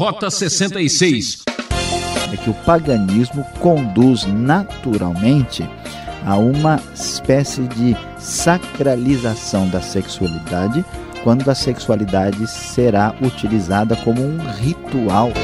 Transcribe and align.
Rota 0.00 0.30
66. 0.30 1.42
É 2.32 2.36
que 2.38 2.48
o 2.48 2.54
paganismo 2.64 3.44
conduz 3.58 4.24
naturalmente 4.24 5.62
a 6.24 6.38
uma 6.38 6.80
espécie 6.94 7.60
de 7.64 7.94
sacralização 8.18 9.68
da 9.68 9.82
sexualidade, 9.82 10.82
quando 11.22 11.46
a 11.50 11.54
sexualidade 11.54 12.46
será 12.46 13.14
utilizada 13.20 13.94
como 13.96 14.22
um 14.22 14.38
ritual. 14.52 15.34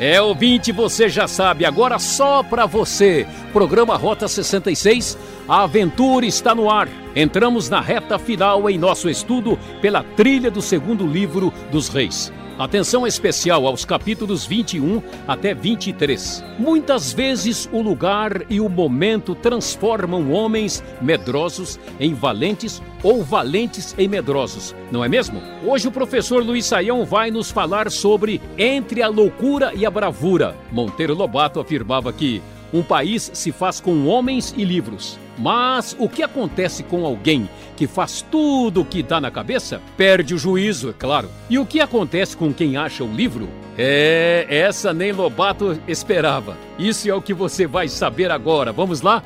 É, 0.00 0.20
ouvinte, 0.20 0.72
você 0.72 1.08
já 1.08 1.28
sabe, 1.28 1.66
agora 1.66 1.98
só 1.98 2.42
para 2.42 2.66
você. 2.66 3.28
Programa 3.52 3.96
Rota 3.96 4.26
66, 4.26 5.16
a 5.50 5.64
aventura 5.64 6.24
está 6.24 6.54
no 6.54 6.70
ar. 6.70 6.88
Entramos 7.16 7.68
na 7.68 7.80
reta 7.80 8.20
final 8.20 8.70
em 8.70 8.78
nosso 8.78 9.10
estudo 9.10 9.58
pela 9.82 10.04
trilha 10.04 10.48
do 10.48 10.62
segundo 10.62 11.04
livro 11.04 11.52
dos 11.72 11.88
reis. 11.88 12.32
Atenção 12.56 13.04
especial 13.04 13.66
aos 13.66 13.84
capítulos 13.84 14.46
21 14.46 15.02
até 15.26 15.52
23. 15.52 16.44
Muitas 16.56 17.12
vezes 17.12 17.68
o 17.72 17.82
lugar 17.82 18.44
e 18.48 18.60
o 18.60 18.68
momento 18.68 19.34
transformam 19.34 20.30
homens 20.30 20.84
medrosos 21.02 21.80
em 21.98 22.14
valentes 22.14 22.80
ou 23.02 23.24
valentes 23.24 23.92
em 23.98 24.06
medrosos, 24.06 24.72
não 24.92 25.02
é 25.02 25.08
mesmo? 25.08 25.42
Hoje 25.66 25.88
o 25.88 25.92
professor 25.92 26.44
Luiz 26.44 26.66
Saião 26.66 27.04
vai 27.04 27.32
nos 27.32 27.50
falar 27.50 27.90
sobre 27.90 28.40
entre 28.56 29.02
a 29.02 29.08
loucura 29.08 29.72
e 29.74 29.84
a 29.84 29.90
bravura. 29.90 30.56
Monteiro 30.70 31.14
Lobato 31.14 31.58
afirmava 31.58 32.12
que 32.12 32.40
um 32.72 32.84
país 32.84 33.32
se 33.34 33.50
faz 33.50 33.80
com 33.80 34.06
homens 34.06 34.54
e 34.56 34.64
livros. 34.64 35.18
Mas 35.40 35.96
o 35.98 36.06
que 36.06 36.22
acontece 36.22 36.82
com 36.82 37.06
alguém 37.06 37.48
que 37.74 37.86
faz 37.86 38.20
tudo 38.20 38.82
o 38.82 38.84
que 38.84 39.02
dá 39.02 39.18
na 39.18 39.30
cabeça? 39.30 39.80
Perde 39.96 40.34
o 40.34 40.38
juízo, 40.38 40.90
é 40.90 40.92
claro. 40.92 41.30
E 41.48 41.58
o 41.58 41.64
que 41.64 41.80
acontece 41.80 42.36
com 42.36 42.52
quem 42.52 42.76
acha 42.76 43.02
o 43.02 43.10
livro? 43.10 43.48
É, 43.78 44.46
essa 44.50 44.92
nem 44.92 45.12
Lobato 45.12 45.80
esperava. 45.88 46.58
Isso 46.78 47.08
é 47.08 47.14
o 47.14 47.22
que 47.22 47.32
você 47.32 47.66
vai 47.66 47.88
saber 47.88 48.30
agora. 48.30 48.70
Vamos 48.70 49.00
lá? 49.00 49.22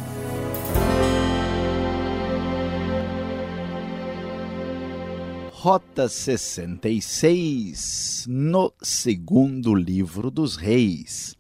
Rota 5.51 6.09
66, 6.09 8.27
no 8.29 8.73
segundo 8.81 9.75
livro 9.75 10.31
dos 10.31 10.55
Reis. 10.55 11.35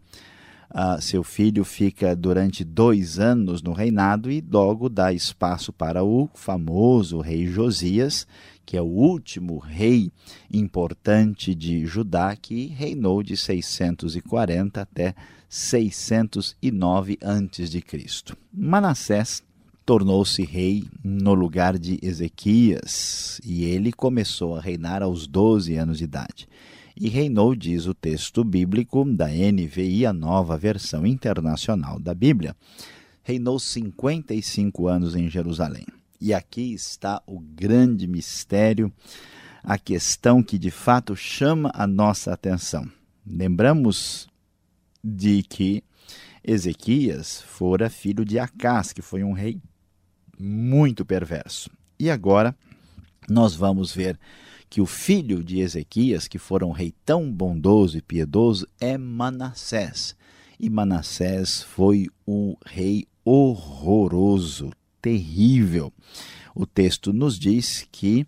Uh, 0.71 1.01
seu 1.01 1.25
filho 1.25 1.65
fica 1.65 2.15
durante 2.15 2.62
dois 2.62 3.19
anos 3.19 3.62
no 3.62 3.73
reinado 3.73 4.31
e 4.31 4.45
logo 4.47 4.91
dá 4.91 5.12
espaço 5.12 5.73
para 5.73 6.05
o 6.05 6.29
famoso 6.34 7.21
rei 7.21 7.47
Josias, 7.47 8.27
que 8.67 8.77
é 8.77 8.83
o 8.83 8.84
último 8.84 9.59
rei 9.59 10.12
importante 10.53 11.55
de 11.55 11.87
Judá, 11.87 12.37
que 12.37 12.67
reinou 12.67 13.23
de 13.23 13.34
640 13.34 14.83
até 14.83 15.15
609 15.49 17.19
a.C. 17.23 17.83
Manassés 18.53 19.43
tornou-se 19.87 20.43
rei 20.43 20.85
no 21.03 21.33
lugar 21.33 21.79
de 21.79 21.99
Ezequias 22.03 23.41
e 23.43 23.65
ele 23.65 23.91
começou 23.91 24.55
a 24.55 24.61
reinar 24.61 25.03
aos 25.03 25.27
12 25.27 25.77
anos 25.77 25.97
de 25.97 26.05
idade 26.05 26.47
e 27.00 27.09
reinou, 27.09 27.54
diz 27.54 27.86
o 27.86 27.94
texto 27.94 28.42
bíblico 28.42 29.04
da 29.04 29.28
NVI, 29.28 30.04
a 30.04 30.12
nova 30.12 30.59
versão 30.59 31.06
internacional 31.06 32.00
da 32.00 32.12
Bíblia. 32.12 32.56
Reinou 33.22 33.59
55 33.59 34.88
anos 34.88 35.14
em 35.14 35.28
Jerusalém. 35.28 35.87
E 36.20 36.34
aqui 36.34 36.72
está 36.72 37.22
o 37.26 37.38
grande 37.38 38.08
mistério, 38.08 38.92
a 39.62 39.78
questão 39.78 40.42
que 40.42 40.58
de 40.58 40.70
fato 40.70 41.14
chama 41.14 41.70
a 41.75 41.87
nossa 41.87 42.32
atenção. 42.32 42.91
Lembramos 43.25 44.28
de 45.04 45.42
que 45.42 45.84
Ezequias 46.42 47.42
fora 47.42 47.91
filho 47.91 48.25
de 48.25 48.38
Acás, 48.38 48.92
que 48.92 49.03
foi 49.03 49.22
um 49.22 49.32
rei 49.32 49.60
muito 50.38 51.04
perverso. 51.04 51.70
E 51.98 52.10
agora 52.10 52.56
nós 53.28 53.54
vamos 53.54 53.94
ver 53.94 54.19
que 54.71 54.81
o 54.81 54.87
filho 54.87 55.43
de 55.43 55.61
Ezequias, 55.61 56.29
que 56.29 56.39
fora 56.39 56.67
um 56.67 56.73
rei 56.73 56.93
tão 57.05 57.31
bondoso 57.31 57.97
e 57.97 58.03
piedoso, 58.03 58.67
é 58.81 58.99
Manassés. 58.99 60.17
E 60.61 60.69
Manassés 60.69 61.62
foi 61.62 62.09
um 62.27 62.55
rei 62.67 63.06
horroroso, 63.25 64.71
terrível. 65.01 65.93
O 66.55 66.67
texto 66.67 67.12
nos 67.12 67.39
diz 67.39 67.87
que 67.93 68.27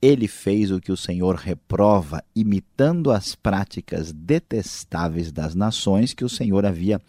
ele 0.00 0.26
fez 0.26 0.70
o 0.70 0.80
que 0.80 0.90
o 0.90 0.96
Senhor 0.96 1.36
reprova, 1.36 2.24
imitando 2.34 3.10
as 3.10 3.34
práticas 3.34 4.12
detestáveis 4.12 5.30
das 5.30 5.54
nações 5.54 6.12
que 6.12 6.24
o 6.24 6.28
Senhor 6.28 6.66
havia 6.66 7.00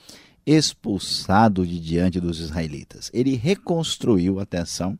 expulsado 0.46 1.66
de 1.66 1.80
diante 1.80 2.20
dos 2.20 2.40
israelitas. 2.40 3.10
Ele 3.14 3.36
reconstruiu, 3.36 4.40
atenção, 4.40 4.98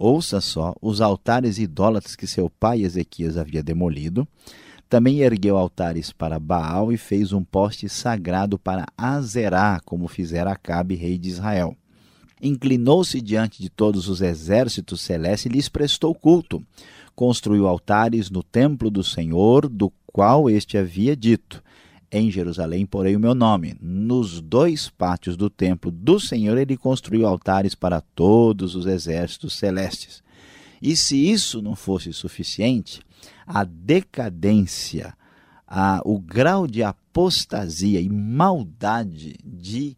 Ouça 0.00 0.40
só, 0.40 0.76
os 0.80 1.00
altares 1.00 1.58
idólatras 1.58 2.14
que 2.14 2.24
seu 2.24 2.48
pai 2.48 2.82
Ezequias 2.82 3.36
havia 3.36 3.64
demolido. 3.64 4.28
Também 4.88 5.18
ergueu 5.22 5.56
altares 5.56 6.12
para 6.12 6.38
Baal 6.38 6.92
e 6.92 6.96
fez 6.96 7.32
um 7.32 7.42
poste 7.42 7.88
sagrado 7.88 8.56
para 8.56 8.86
Azerá, 8.96 9.80
como 9.84 10.06
fizera 10.06 10.52
Acabe, 10.52 10.94
rei 10.94 11.18
de 11.18 11.28
Israel. 11.28 11.76
Inclinou-se 12.40 13.20
diante 13.20 13.60
de 13.60 13.68
todos 13.68 14.08
os 14.08 14.20
exércitos 14.20 15.00
celestes 15.00 15.46
e 15.46 15.48
lhes 15.48 15.68
prestou 15.68 16.14
culto. 16.14 16.62
Construiu 17.16 17.66
altares 17.66 18.30
no 18.30 18.44
templo 18.44 18.92
do 18.92 19.02
Senhor, 19.02 19.68
do 19.68 19.92
qual 20.06 20.48
este 20.48 20.78
havia 20.78 21.16
dito: 21.16 21.60
em 22.10 22.30
Jerusalém 22.30 22.86
porei 22.86 23.14
o 23.14 23.20
meu 23.20 23.34
nome. 23.34 23.76
Nos 23.80 24.40
dois 24.40 24.88
pátios 24.88 25.36
do 25.36 25.50
templo 25.50 25.90
do 25.90 26.18
Senhor 26.18 26.56
ele 26.56 26.76
construiu 26.76 27.26
altares 27.26 27.74
para 27.74 28.00
todos 28.00 28.74
os 28.74 28.86
exércitos 28.86 29.54
celestes. 29.54 30.22
E 30.80 30.96
se 30.96 31.30
isso 31.30 31.60
não 31.60 31.74
fosse 31.74 32.12
suficiente, 32.12 33.00
a 33.46 33.64
decadência, 33.64 35.14
a, 35.66 36.00
o 36.04 36.18
grau 36.18 36.66
de 36.66 36.82
apostasia 36.82 38.00
e 38.00 38.08
maldade 38.08 39.36
de 39.44 39.96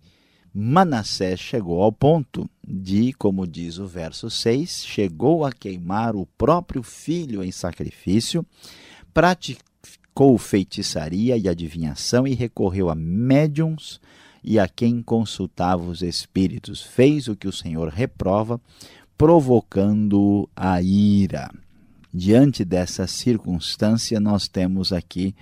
Manassés 0.52 1.38
chegou 1.38 1.80
ao 1.80 1.92
ponto 1.92 2.50
de, 2.66 3.12
como 3.12 3.46
diz 3.46 3.78
o 3.78 3.86
verso 3.86 4.28
6, 4.28 4.84
chegou 4.84 5.44
a 5.44 5.52
queimar 5.52 6.16
o 6.16 6.26
próprio 6.26 6.82
filho 6.82 7.42
em 7.44 7.52
sacrifício, 7.52 8.44
praticou 9.14 9.69
praticou 10.10 10.36
feitiçaria 10.36 11.36
e 11.36 11.48
adivinhação 11.48 12.26
e 12.26 12.34
recorreu 12.34 12.90
a 12.90 12.94
médiums 12.94 14.00
e 14.42 14.58
a 14.58 14.66
quem 14.68 15.02
consultava 15.02 15.84
os 15.84 16.02
espíritos. 16.02 16.82
Fez 16.82 17.28
o 17.28 17.36
que 17.36 17.48
o 17.48 17.52
Senhor 17.52 17.88
reprova, 17.88 18.60
provocando 19.16 20.48
a 20.56 20.82
ira. 20.82 21.50
Diante 22.12 22.64
dessa 22.64 23.06
circunstância, 23.06 24.18
nós 24.18 24.48
temos 24.48 24.92
aqui 24.92 25.34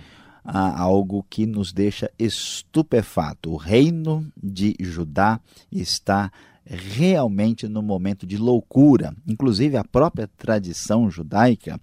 ah, 0.43 0.79
algo 0.79 1.25
que 1.29 1.45
nos 1.45 1.73
deixa 1.73 2.11
estupefato. 2.19 3.51
O 3.51 3.57
reino 3.57 4.25
de 4.41 4.75
Judá 4.79 5.39
está 5.71 6.31
realmente 6.65 7.67
no 7.67 7.81
momento 7.81 8.27
de 8.27 8.37
loucura. 8.37 9.15
Inclusive, 9.27 9.77
a 9.77 9.83
própria 9.83 10.29
tradição 10.37 11.09
judaica 11.09 11.79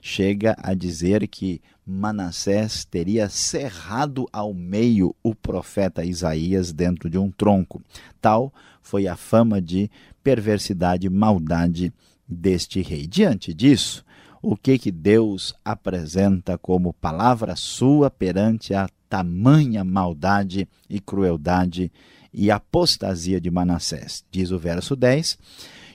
chega 0.00 0.56
a 0.58 0.74
dizer 0.74 1.26
que 1.28 1.60
Manassés 1.86 2.84
teria 2.84 3.28
cerrado 3.28 4.26
ao 4.32 4.54
meio 4.54 5.14
o 5.22 5.34
profeta 5.34 6.04
Isaías 6.04 6.72
dentro 6.72 7.10
de 7.10 7.18
um 7.18 7.30
tronco. 7.30 7.82
Tal 8.20 8.52
foi 8.80 9.06
a 9.06 9.16
fama 9.16 9.60
de 9.60 9.90
perversidade 10.22 11.06
e 11.06 11.10
maldade 11.10 11.92
deste 12.28 12.80
rei. 12.80 13.06
Diante 13.06 13.52
disso, 13.52 14.04
o 14.42 14.56
que 14.56 14.78
que 14.78 14.90
Deus 14.90 15.54
apresenta 15.64 16.56
como 16.56 16.92
palavra 16.94 17.56
sua 17.56 18.10
perante 18.10 18.72
a 18.72 18.88
tamanha 19.08 19.84
maldade 19.84 20.68
e 20.88 21.00
crueldade 21.00 21.92
e 22.32 22.50
apostasia 22.50 23.40
de 23.40 23.50
Manassés. 23.50 24.24
Diz 24.30 24.50
o 24.50 24.58
verso 24.58 24.94
10: 24.94 25.36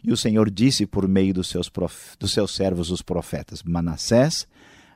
E 0.06 0.12
o 0.12 0.18
Senhor 0.18 0.52
disse 0.52 0.86
por 0.86 1.07
meio 1.07 1.34
dos 1.34 1.48
seus, 1.48 1.68
prof... 1.68 2.16
dos 2.19 2.31
seus 2.31 2.54
servos, 2.54 2.92
os 2.92 3.02
profetas: 3.02 3.63
Manassés, 3.63 4.48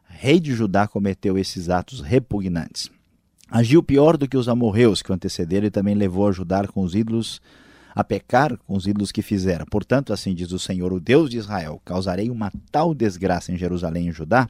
rei 0.07 0.39
de 0.39 0.53
Judá, 0.53 0.87
cometeu 0.87 1.37
esses 1.37 1.67
atos 1.67 1.99
repugnantes. 1.99 2.91
Agiu 3.49 3.81
pior 3.81 4.15
do 4.15 4.27
que 4.27 4.37
os 4.37 4.47
amorreus 4.47 5.01
que 5.01 5.11
o 5.11 5.15
antecederam 5.15 5.65
e 5.65 5.71
também 5.71 5.95
levou 5.95 6.27
a 6.27 6.31
Judá 6.31 6.67
com 6.67 6.81
os 6.81 6.93
ídolos 6.93 7.41
a 7.95 8.03
pecar 8.03 8.55
com 8.59 8.75
os 8.75 8.85
ídolos 8.85 9.11
que 9.11 9.23
fizera. 9.23 9.65
Portanto, 9.65 10.13
assim 10.13 10.35
diz 10.35 10.51
o 10.51 10.59
Senhor, 10.59 10.93
o 10.93 10.99
Deus 10.99 11.29
de 11.29 11.37
Israel: 11.37 11.81
causarei 11.83 12.29
uma 12.29 12.51
tal 12.71 12.93
desgraça 12.93 13.51
em 13.51 13.57
Jerusalém 13.57 14.09
e 14.09 14.11
Judá, 14.11 14.47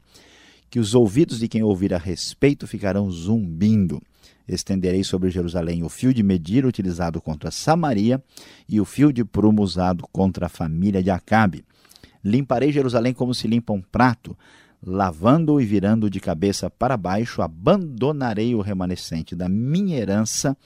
que 0.69 0.77
os 0.77 0.94
ouvidos 0.94 1.39
de 1.39 1.47
quem 1.47 1.63
ouvir 1.63 1.94
a 1.94 1.97
respeito 1.97 2.67
ficarão 2.67 3.09
zumbindo. 3.09 4.01
Estenderei 4.49 5.03
sobre 5.03 5.29
Jerusalém 5.29 5.83
o 5.83 5.89
fio 5.89 6.11
de 6.11 6.23
medir 6.23 6.65
utilizado 6.65 7.21
contra 7.21 7.51
Samaria 7.51 8.21
e 8.67 8.81
o 8.81 8.85
fio 8.85 9.13
de 9.13 9.23
prumo 9.23 9.61
usado 9.61 10.07
contra 10.11 10.47
a 10.47 10.49
família 10.49 11.03
de 11.03 11.11
Acabe. 11.11 11.63
Limparei 12.23 12.71
Jerusalém 12.71 13.13
como 13.13 13.33
se 13.33 13.47
limpa 13.47 13.71
um 13.71 13.81
prato, 13.81 14.35
lavando-o 14.83 15.61
e 15.61 15.65
virando 15.65 16.09
de 16.09 16.19
cabeça 16.19 16.69
para 16.69 16.97
baixo, 16.97 17.41
abandonarei 17.43 18.55
o 18.55 18.61
remanescente 18.61 19.35
da 19.35 19.47
minha 19.47 19.97
herança 19.97 20.57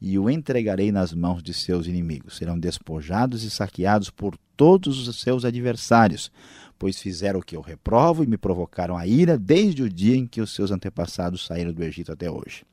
e 0.00 0.18
o 0.18 0.30
entregarei 0.30 0.90
nas 0.90 1.12
mãos 1.12 1.42
de 1.42 1.52
seus 1.52 1.86
inimigos. 1.86 2.36
Serão 2.36 2.58
despojados 2.58 3.42
e 3.44 3.50
saqueados 3.50 4.10
por 4.10 4.38
todos 4.56 5.06
os 5.06 5.20
seus 5.20 5.44
adversários, 5.44 6.32
pois 6.78 6.98
fizeram 6.98 7.40
o 7.40 7.42
que 7.42 7.56
eu 7.56 7.60
reprovo 7.60 8.24
e 8.24 8.26
me 8.26 8.38
provocaram 8.38 8.96
a 8.96 9.06
ira 9.06 9.36
desde 9.36 9.82
o 9.82 9.90
dia 9.90 10.16
em 10.16 10.26
que 10.26 10.40
os 10.40 10.54
seus 10.54 10.70
antepassados 10.70 11.44
saíram 11.44 11.72
do 11.72 11.84
Egito 11.84 12.10
até 12.10 12.30
hoje. 12.30 12.64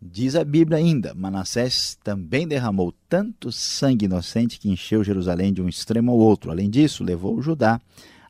Diz 0.00 0.36
a 0.36 0.44
Bíblia 0.44 0.78
ainda: 0.78 1.12
Manassés 1.12 1.98
também 2.04 2.46
derramou 2.46 2.94
tanto 3.08 3.50
sangue 3.50 4.04
inocente 4.04 4.58
que 4.58 4.70
encheu 4.70 5.02
Jerusalém 5.02 5.52
de 5.52 5.60
um 5.60 5.68
extremo 5.68 6.12
ao 6.12 6.18
outro. 6.18 6.50
Além 6.52 6.70
disso, 6.70 7.02
levou 7.02 7.42
Judá 7.42 7.80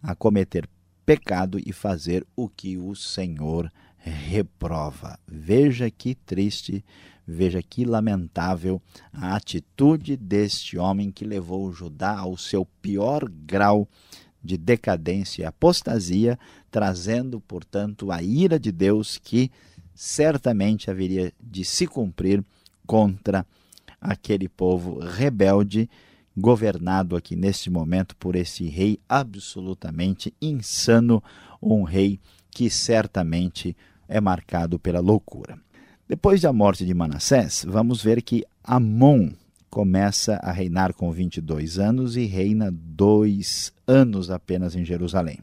a 0.02 0.14
cometer 0.14 0.66
pecado 1.04 1.60
e 1.64 1.72
fazer 1.72 2.26
o 2.34 2.48
que 2.48 2.78
o 2.78 2.94
Senhor 2.94 3.70
reprova. 3.98 5.18
Veja 5.26 5.90
que 5.90 6.14
triste, 6.14 6.82
veja 7.26 7.62
que 7.62 7.84
lamentável 7.84 8.80
a 9.12 9.36
atitude 9.36 10.16
deste 10.16 10.78
homem 10.78 11.10
que 11.10 11.24
levou 11.24 11.70
Judá 11.70 12.18
ao 12.18 12.38
seu 12.38 12.64
pior 12.80 13.28
grau 13.28 13.86
de 14.42 14.56
decadência 14.56 15.42
e 15.42 15.44
apostasia, 15.44 16.38
trazendo, 16.70 17.40
portanto, 17.40 18.10
a 18.10 18.22
ira 18.22 18.58
de 18.58 18.72
Deus 18.72 19.18
que 19.18 19.50
certamente 20.00 20.92
haveria 20.92 21.32
de 21.42 21.64
se 21.64 21.84
cumprir 21.84 22.44
contra 22.86 23.44
aquele 24.00 24.48
povo 24.48 25.00
rebelde, 25.00 25.90
governado 26.36 27.16
aqui 27.16 27.34
neste 27.34 27.68
momento 27.68 28.14
por 28.14 28.36
esse 28.36 28.68
rei 28.68 29.00
absolutamente 29.08 30.32
insano, 30.40 31.20
um 31.60 31.82
rei 31.82 32.20
que 32.48 32.70
certamente 32.70 33.76
é 34.06 34.20
marcado 34.20 34.78
pela 34.78 35.00
loucura. 35.00 35.58
Depois 36.08 36.42
da 36.42 36.52
morte 36.52 36.86
de 36.86 36.94
Manassés, 36.94 37.66
vamos 37.66 38.00
ver 38.00 38.22
que 38.22 38.44
Amon 38.62 39.32
começa 39.68 40.36
a 40.36 40.52
reinar 40.52 40.94
com 40.94 41.10
22 41.10 41.76
anos 41.76 42.16
e 42.16 42.24
reina 42.24 42.70
dois 42.72 43.72
anos 43.84 44.30
apenas 44.30 44.76
em 44.76 44.84
Jerusalém 44.84 45.40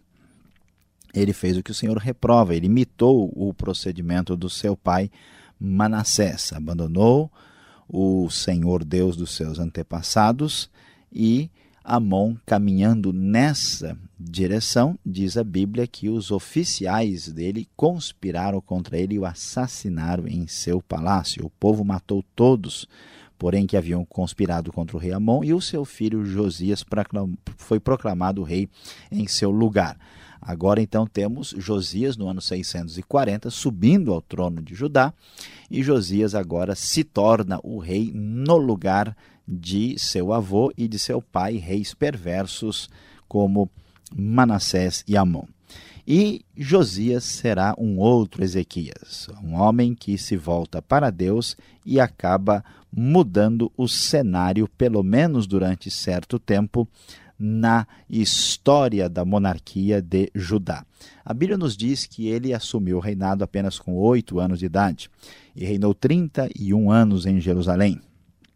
ele 1.15 1.33
fez 1.33 1.57
o 1.57 1.63
que 1.63 1.71
o 1.71 1.75
Senhor 1.75 1.97
reprova, 1.97 2.55
ele 2.55 2.65
imitou 2.65 3.31
o 3.35 3.53
procedimento 3.53 4.35
do 4.35 4.49
seu 4.49 4.75
pai 4.75 5.09
Manassés, 5.59 6.51
abandonou 6.53 7.31
o 7.87 8.29
Senhor 8.29 8.83
Deus 8.83 9.15
dos 9.15 9.35
seus 9.35 9.59
antepassados 9.59 10.69
e 11.11 11.49
Amon, 11.87 12.35
caminhando 12.47 13.13
nessa 13.13 13.95
direção, 14.19 14.97
diz 15.05 15.37
a 15.37 15.43
Bíblia 15.43 15.85
que 15.85 16.09
os 16.09 16.31
oficiais 16.31 17.31
dele 17.31 17.67
conspiraram 17.75 18.59
contra 18.59 18.97
ele 18.97 19.15
e 19.15 19.19
o 19.19 19.25
assassinaram 19.25 20.27
em 20.27 20.47
seu 20.47 20.81
palácio. 20.81 21.45
O 21.45 21.49
povo 21.49 21.85
matou 21.85 22.25
todos, 22.35 22.87
porém, 23.37 23.67
que 23.67 23.77
haviam 23.77 24.03
conspirado 24.03 24.73
contra 24.73 24.97
o 24.97 24.99
rei 24.99 25.11
Amon, 25.11 25.43
e 25.43 25.53
o 25.53 25.61
seu 25.61 25.85
filho 25.85 26.25
Josias 26.25 26.83
foi 27.55 27.79
proclamado 27.79 28.41
rei 28.41 28.67
em 29.11 29.27
seu 29.27 29.51
lugar. 29.51 29.95
Agora 30.47 30.79
então 30.79 31.07
temos 31.07 31.55
Josias 31.57 32.15
no 32.15 32.29
ano 32.29 32.39
640 32.39 33.49
subindo 33.49 34.13
ao 34.13 34.21
trono 34.21 34.61
de 34.61 34.75
Judá 34.75 35.11
e 35.71 35.81
Josias 35.81 36.35
agora 36.35 36.75
se 36.75 37.03
torna 37.03 37.59
o 37.63 37.79
rei 37.79 38.11
no 38.13 38.55
lugar 38.55 39.17
de 39.47 39.97
seu 39.97 40.31
avô 40.31 40.71
e 40.77 40.87
de 40.87 40.99
seu 40.99 41.19
pai, 41.19 41.55
reis 41.55 41.95
perversos 41.95 42.87
como 43.27 43.67
Manassés 44.15 45.03
e 45.07 45.17
Amon. 45.17 45.45
E 46.07 46.45
Josias 46.55 47.23
será 47.23 47.73
um 47.79 47.97
outro 47.97 48.43
Ezequias, 48.43 49.27
um 49.43 49.55
homem 49.55 49.95
que 49.95 50.15
se 50.15 50.37
volta 50.37 50.79
para 50.79 51.09
Deus 51.09 51.57
e 51.83 51.99
acaba 51.99 52.63
mudando 52.95 53.71
o 53.75 53.87
cenário, 53.87 54.69
pelo 54.77 55.01
menos 55.01 55.47
durante 55.47 55.89
certo 55.89 56.37
tempo, 56.37 56.87
na 57.37 57.87
história 58.09 59.09
da 59.09 59.25
monarquia 59.25 60.01
de 60.01 60.31
Judá. 60.33 60.85
A 61.23 61.33
Bíblia 61.33 61.57
nos 61.57 61.75
diz 61.75 62.05
que 62.05 62.27
ele 62.27 62.53
assumiu 62.53 62.97
o 62.97 63.01
reinado 63.01 63.43
apenas 63.43 63.77
com 63.77 63.93
oito 63.95 64.39
anos 64.39 64.59
de 64.59 64.65
idade 64.65 65.09
e 65.55 65.65
reinou 65.65 65.93
31 65.93 66.91
anos 66.91 67.25
em 67.25 67.39
Jerusalém. 67.39 67.99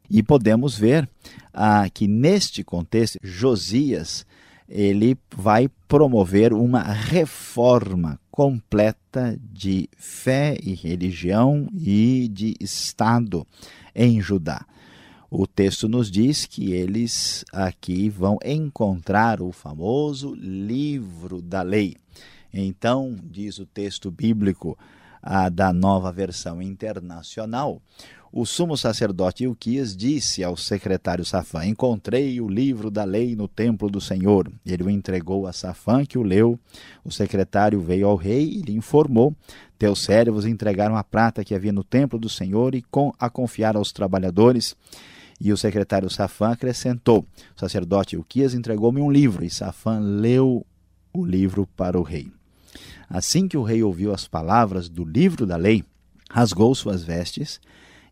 E 0.09 0.23
podemos 0.23 0.77
ver 0.77 1.07
ah, 1.53 1.87
que 1.89 2.07
neste 2.07 2.63
contexto, 2.63 3.19
Josias 3.21 4.25
ele 4.67 5.17
vai 5.35 5.67
promover 5.87 6.53
uma 6.53 6.83
reforma 6.83 8.19
completa 8.29 9.37
de 9.41 9.89
fé 9.97 10.57
e 10.63 10.73
religião 10.75 11.67
e 11.73 12.29
de 12.31 12.55
Estado 12.59 13.45
em 13.95 14.21
Judá 14.21 14.65
o 15.29 15.45
texto 15.45 15.87
nos 15.87 16.09
diz 16.09 16.45
que 16.45 16.71
eles 16.71 17.45
aqui 17.53 18.09
vão 18.09 18.37
encontrar 18.43 19.41
o 19.41 19.51
famoso 19.51 20.33
livro 20.33 21.41
da 21.41 21.61
lei. 21.61 21.95
Então, 22.53 23.15
diz 23.23 23.59
o 23.59 23.65
texto 23.65 24.09
bíblico 24.09 24.77
da 25.51 25.71
nova 25.71 26.11
versão 26.11 26.61
internacional, 26.61 27.81
o 28.31 28.45
sumo 28.45 28.77
sacerdote 28.77 29.43
Ilquias 29.43 29.97
disse 29.97 30.43
ao 30.43 30.55
secretário 30.55 31.25
Safã: 31.25 31.65
Encontrei 31.65 32.39
o 32.39 32.47
livro 32.47 32.91
da 32.91 33.03
lei 33.03 33.35
no 33.35 33.47
templo 33.47 33.89
do 33.89 33.99
Senhor. 33.99 34.51
Ele 34.63 34.83
o 34.83 34.89
entregou 34.89 35.47
a 35.47 35.53
Safã, 35.53 36.05
que 36.05 36.17
o 36.17 36.21
leu. 36.21 36.59
O 37.03 37.11
secretário 37.11 37.81
veio 37.81 38.07
ao 38.07 38.15
rei 38.15 38.47
e 38.47 38.61
lhe 38.61 38.75
informou: 38.75 39.35
Teus 39.79 40.03
servos 40.03 40.45
entregaram 40.45 40.95
a 40.95 41.03
prata 41.03 41.43
que 41.43 41.55
havia 41.55 41.71
no 41.71 41.83
templo 41.83 42.19
do 42.19 42.29
Senhor 42.29 42.75
e 42.75 42.83
com, 42.83 43.11
a 43.19 43.31
confiar 43.31 43.75
aos 43.75 43.91
trabalhadores. 43.91 44.75
E 45.39 45.53
o 45.53 45.57
secretário 45.57 46.09
Safã 46.09 46.51
acrescentou: 46.51 47.25
O 47.55 47.59
sacerdote 47.59 48.17
Uquias 48.17 48.53
entregou-me 48.53 49.01
um 49.01 49.11
livro, 49.11 49.43
e 49.43 49.49
Safã 49.49 49.99
leu 49.99 50.65
o 51.13 51.25
livro 51.25 51.67
para 51.75 51.99
o 51.99 52.03
rei. 52.03 52.31
Assim 53.09 53.47
que 53.47 53.57
o 53.57 53.63
rei 53.63 53.81
ouviu 53.81 54.13
as 54.13 54.27
palavras 54.27 54.87
do 54.87 55.03
livro 55.03 55.45
da 55.45 55.55
lei, 55.55 55.83
rasgou 56.29 56.75
suas 56.75 57.03
vestes 57.03 57.59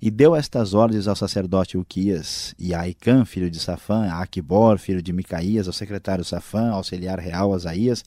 e 0.01 0.09
deu 0.09 0.35
estas 0.35 0.73
ordens 0.73 1.07
ao 1.07 1.15
sacerdote 1.15 1.77
Uquias 1.77 2.53
e 2.57 2.73
a 2.73 2.81
Aicã, 2.81 3.25
filho 3.25 3.49
de 3.49 3.59
Safã, 3.59 4.07
a 4.09 4.21
Aquibor, 4.21 4.77
filho 4.77 5.01
de 5.01 5.11
Micaías, 5.11 5.67
ao 5.67 5.73
secretário 5.73 6.23
Safã, 6.23 6.69
auxiliar 6.69 7.19
real 7.19 7.53
Asaías, 7.53 8.03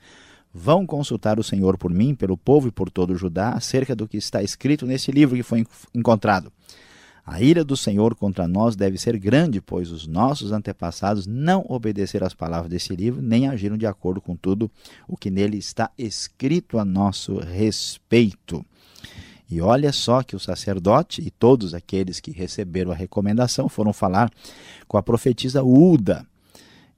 vão 0.52 0.86
consultar 0.86 1.38
o 1.38 1.44
Senhor 1.44 1.76
por 1.76 1.92
mim, 1.92 2.14
pelo 2.14 2.36
povo 2.36 2.68
e 2.68 2.72
por 2.72 2.90
todo 2.90 3.12
o 3.12 3.16
Judá, 3.16 3.50
acerca 3.50 3.94
do 3.94 4.06
que 4.06 4.16
está 4.16 4.42
escrito 4.42 4.86
nesse 4.86 5.10
livro 5.10 5.36
que 5.36 5.42
foi 5.42 5.66
encontrado. 5.94 6.52
A 7.30 7.40
ira 7.40 7.62
do 7.62 7.76
Senhor 7.76 8.16
contra 8.16 8.48
nós 8.48 8.74
deve 8.74 8.98
ser 8.98 9.16
grande, 9.16 9.60
pois 9.60 9.92
os 9.92 10.04
nossos 10.04 10.50
antepassados 10.50 11.28
não 11.28 11.64
obedeceram 11.68 12.26
às 12.26 12.34
palavras 12.34 12.68
desse 12.68 12.92
livro, 12.92 13.22
nem 13.22 13.46
agiram 13.46 13.78
de 13.78 13.86
acordo 13.86 14.20
com 14.20 14.34
tudo 14.34 14.68
o 15.06 15.16
que 15.16 15.30
nele 15.30 15.56
está 15.56 15.92
escrito 15.96 16.76
a 16.76 16.84
nosso 16.84 17.38
respeito. 17.38 18.66
E 19.48 19.60
olha 19.60 19.92
só 19.92 20.24
que 20.24 20.34
o 20.34 20.40
sacerdote 20.40 21.22
e 21.24 21.30
todos 21.30 21.72
aqueles 21.72 22.18
que 22.18 22.32
receberam 22.32 22.90
a 22.90 22.96
recomendação 22.96 23.68
foram 23.68 23.92
falar 23.92 24.28
com 24.88 24.98
a 24.98 25.02
profetisa 25.02 25.62
Uda. 25.62 26.26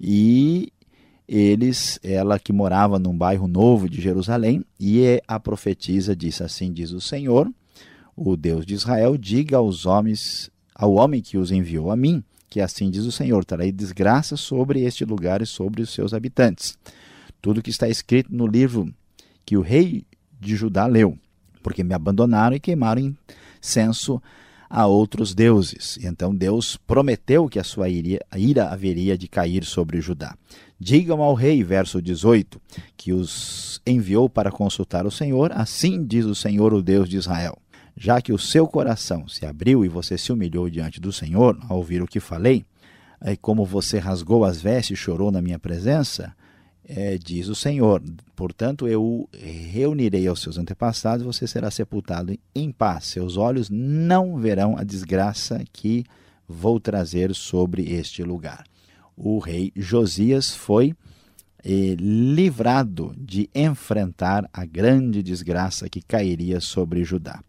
E 0.00 0.72
eles, 1.28 2.00
ela 2.02 2.38
que 2.38 2.54
morava 2.54 2.98
num 2.98 3.14
bairro 3.14 3.46
novo 3.46 3.86
de 3.86 4.00
Jerusalém, 4.00 4.64
e 4.80 5.22
a 5.28 5.38
profetisa 5.38 6.16
disse 6.16 6.42
assim: 6.42 6.72
diz 6.72 6.90
o 6.90 7.02
Senhor, 7.02 7.52
o 8.16 8.36
Deus 8.36 8.64
de 8.66 8.74
Israel, 8.74 9.16
diga 9.16 9.56
aos 9.56 9.86
homens, 9.86 10.50
ao 10.74 10.94
homem 10.94 11.20
que 11.20 11.38
os 11.38 11.50
enviou 11.50 11.90
a 11.90 11.96
mim, 11.96 12.22
que 12.48 12.60
assim 12.60 12.90
diz 12.90 13.04
o 13.04 13.12
Senhor: 13.12 13.44
trarei 13.44 13.72
desgraça 13.72 14.36
sobre 14.36 14.82
este 14.82 15.04
lugar 15.04 15.42
e 15.42 15.46
sobre 15.46 15.82
os 15.82 15.90
seus 15.90 16.12
habitantes. 16.12 16.76
Tudo 17.40 17.62
que 17.62 17.70
está 17.70 17.88
escrito 17.88 18.34
no 18.34 18.46
livro 18.46 18.92
que 19.44 19.56
o 19.56 19.60
rei 19.60 20.04
de 20.40 20.54
Judá 20.54 20.86
leu 20.86 21.18
porque 21.62 21.84
me 21.84 21.94
abandonaram 21.94 22.56
e 22.56 22.60
queimaram 22.60 23.16
incenso 23.62 24.20
a 24.68 24.86
outros 24.86 25.34
deuses. 25.34 25.98
Então 26.02 26.34
Deus 26.34 26.76
prometeu 26.76 27.48
que 27.48 27.58
a 27.58 27.64
sua 27.64 27.88
ira, 27.88 28.68
haveria 28.68 29.16
de 29.16 29.28
cair 29.28 29.64
sobre 29.64 30.00
Judá. 30.00 30.36
Digam 30.78 31.22
ao 31.22 31.34
rei, 31.34 31.62
verso 31.62 32.02
18, 32.02 32.60
que 32.96 33.12
os 33.12 33.80
enviou 33.86 34.28
para 34.28 34.50
consultar 34.50 35.06
o 35.06 35.10
Senhor, 35.10 35.52
assim 35.52 36.04
diz 36.04 36.24
o 36.24 36.34
Senhor, 36.34 36.74
o 36.74 36.82
Deus 36.82 37.08
de 37.08 37.16
Israel. 37.16 37.61
Já 37.96 38.20
que 38.20 38.32
o 38.32 38.38
seu 38.38 38.66
coração 38.66 39.28
se 39.28 39.44
abriu 39.44 39.84
e 39.84 39.88
você 39.88 40.16
se 40.16 40.32
humilhou 40.32 40.68
diante 40.68 41.00
do 41.00 41.12
Senhor 41.12 41.58
ao 41.68 41.78
ouvir 41.78 42.02
o 42.02 42.06
que 42.06 42.20
falei, 42.20 42.64
e 43.24 43.36
como 43.36 43.64
você 43.64 43.98
rasgou 43.98 44.44
as 44.44 44.60
vestes 44.60 44.98
e 44.98 45.00
chorou 45.00 45.30
na 45.30 45.40
minha 45.40 45.58
presença, 45.58 46.34
é, 46.84 47.16
diz 47.16 47.48
o 47.48 47.54
Senhor. 47.54 48.02
Portanto, 48.34 48.88
eu 48.88 49.28
reunirei 49.32 50.26
aos 50.26 50.40
seus 50.40 50.58
antepassados, 50.58 51.24
você 51.24 51.46
será 51.46 51.70
sepultado 51.70 52.36
em 52.54 52.72
paz. 52.72 53.06
Seus 53.06 53.36
olhos 53.36 53.70
não 53.70 54.36
verão 54.36 54.76
a 54.76 54.82
desgraça 54.82 55.62
que 55.72 56.04
vou 56.48 56.80
trazer 56.80 57.34
sobre 57.34 57.92
este 57.92 58.22
lugar. 58.22 58.64
O 59.16 59.38
rei 59.38 59.72
Josias 59.76 60.54
foi 60.54 60.94
eh, 61.64 61.94
livrado 61.98 63.14
de 63.16 63.48
enfrentar 63.54 64.48
a 64.52 64.64
grande 64.64 65.22
desgraça 65.22 65.88
que 65.88 66.02
cairia 66.02 66.60
sobre 66.60 67.04
Judá. 67.04 67.40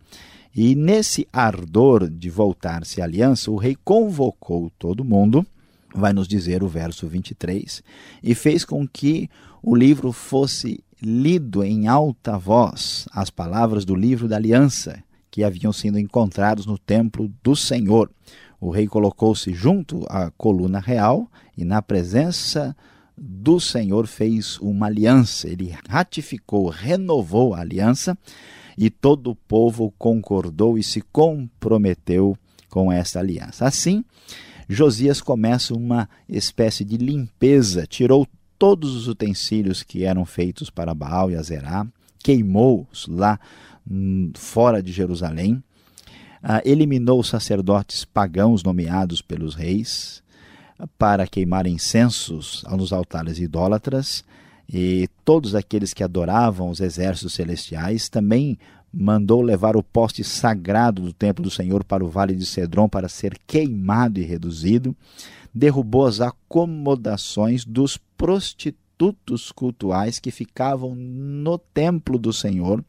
E 0.56 0.76
nesse 0.76 1.28
ardor 1.34 2.10
de 2.10 2.30
voltar-se 2.30 3.02
à 3.02 3.06
aliança, 3.06 3.50
o 3.50 3.58
rei 3.58 3.76
convocou 3.84 4.72
todo 4.78 5.04
mundo 5.04 5.46
vai 5.94 6.12
nos 6.12 6.28
dizer 6.28 6.64
o 6.64 6.68
verso 6.68 7.08
23, 7.08 7.84
e 8.22 8.34
fez 8.34 8.66
com 8.66 8.88
que 8.88 9.30
o 9.62 9.76
livro 9.76 10.12
fosse 10.12 10.84
lido 11.02 11.64
em 11.64 11.88
alta 11.88 12.38
voz, 12.38 13.08
as 13.12 13.30
palavras 13.30 13.86
do 13.86 13.96
livro 13.96 14.28
da 14.28 14.38
aliança, 14.38 15.04
que 15.30 15.44
haviam 15.44 15.72
sido 15.72 16.00
encontrados 16.00 16.66
no 16.66 16.78
templo 16.78 17.32
do 17.44 17.56
Senhor. 17.56 18.10
O 18.60 18.70
rei 18.70 18.88
colocou-se 18.88 19.54
junto 19.54 20.06
à 20.10 20.32
coluna 20.32 20.80
real 20.80 21.30
e, 21.58 21.66
na 21.66 21.82
presença 21.82 22.76
do 23.18 23.60
Senhor, 23.60 24.08
fez 24.08 24.58
uma 24.60 24.86
aliança. 24.86 25.50
Ele 25.50 25.76
ratificou, 25.90 26.70
renovou 26.70 27.54
a 27.54 27.60
aliança 27.60 28.18
e 28.78 28.90
todo 28.90 29.32
o 29.32 29.36
povo 29.36 29.94
concordou 29.98 30.78
e 30.78 30.84
se 30.84 31.02
comprometeu 31.02 32.38
com 32.70 32.92
essa 32.92 33.20
aliança. 33.20 33.66
Assim, 33.66 34.04
Josias 34.68 35.22
começa 35.22 35.74
uma 35.74 36.10
espécie 36.28 36.84
de 36.84 36.98
limpeza, 36.98 37.86
tirou 37.86 38.28
todos 38.58 38.96
os 38.96 39.08
utensílios 39.08 39.84
que 39.84 40.04
eram 40.04 40.26
feitos 40.26 40.70
para 40.70 40.94
Baal 40.94 41.30
e 41.30 41.36
Azerá, 41.36 41.86
queimou-os 42.20 43.08
lá 43.08 43.40
hum, 43.90 44.32
fora 44.36 44.82
de 44.82 44.92
Jerusalém, 44.92 45.62
ah, 46.42 46.62
eliminou 46.66 47.20
os 47.20 47.28
sacerdotes 47.28 48.06
pagãos 48.06 48.64
nomeados 48.64 49.22
pelos 49.22 49.56
reis 49.56 50.24
para 50.98 51.28
queimar 51.28 51.68
incensos 51.68 52.64
nos 52.70 52.92
altares 52.92 53.40
idólatras, 53.40 54.24
e 54.74 55.08
todos 55.24 55.54
aqueles 55.54 55.94
que 55.94 56.04
adoravam 56.04 56.70
os 56.70 56.80
exércitos 56.80 57.34
celestiais 57.34 58.10
também 58.10 58.58
mandou 58.92 59.42
levar 59.42 59.78
o 59.78 59.84
poste 59.84 60.24
sagrado 60.24 61.04
do 61.04 61.14
templo 61.14 61.44
do 61.44 61.52
Senhor 61.52 61.84
para 61.84 62.04
o 62.04 62.10
vale 62.10 62.36
de 62.36 62.46
Cedron 62.46 62.90
para 62.90 63.08
ser 63.08 63.38
queimado 63.46 64.20
e 64.20 64.24
reduzido, 64.24 64.96
derrubou 65.54 66.08
as 66.08 66.22
acomodações 66.22 67.64
dos 67.64 67.98
prostitutos 68.18 69.52
cultuais 69.52 70.18
que 70.20 70.32
ficavam 70.32 70.96
no 70.96 71.60
templo 71.60 72.18
do 72.18 72.34
Senhor, 72.34 72.84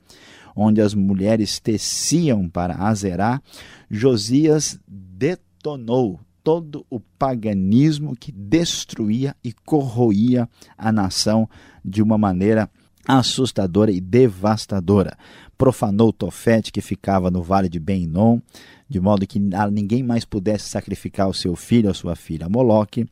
onde 0.57 0.81
as 0.81 0.95
mulheres 0.95 1.59
teciam 1.59 2.49
para 2.49 2.77
azerar, 2.77 3.43
Josias 3.91 4.79
detonou 4.89 6.19
todo 6.45 6.87
o 6.89 7.01
paganismo 7.01 8.15
que 8.15 8.31
destruía 8.31 9.35
e 9.43 9.53
corroía 9.53 10.49
a 10.79 10.93
nação 10.93 11.49
de 11.85 12.03
uma 12.03 12.17
maneira 12.17 12.71
assustadora 13.07 13.91
e 13.91 14.01
devastadora 14.01 15.17
profanou 15.57 16.13
Tofete, 16.13 16.73
que 16.73 16.81
ficava 16.81 17.31
no 17.31 17.43
vale 17.43 17.69
de 17.69 17.79
Ben-Inom, 17.79 18.41
de 18.89 19.01
modo 19.01 19.27
que 19.27 19.41
ninguém 19.73 20.03
mais 20.03 20.25
pudesse 20.25 20.69
sacrificar 20.69 21.29
o 21.29 21.35
seu 21.35 21.57
filho 21.57 21.89
ou 21.89 21.95
sua 21.95 22.17
filha 22.17 22.47
a 22.47 22.49
Moloque. 22.49 23.07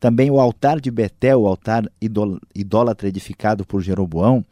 Também 0.00 0.30
o 0.30 0.40
altar 0.40 0.80
de 0.80 0.90
Betel, 0.90 1.42
o 1.42 1.46
altar 1.46 1.88
idólatra 2.54 3.08
edificado 3.08 3.64
por 3.64 3.80
Jeroboão, 3.80 4.44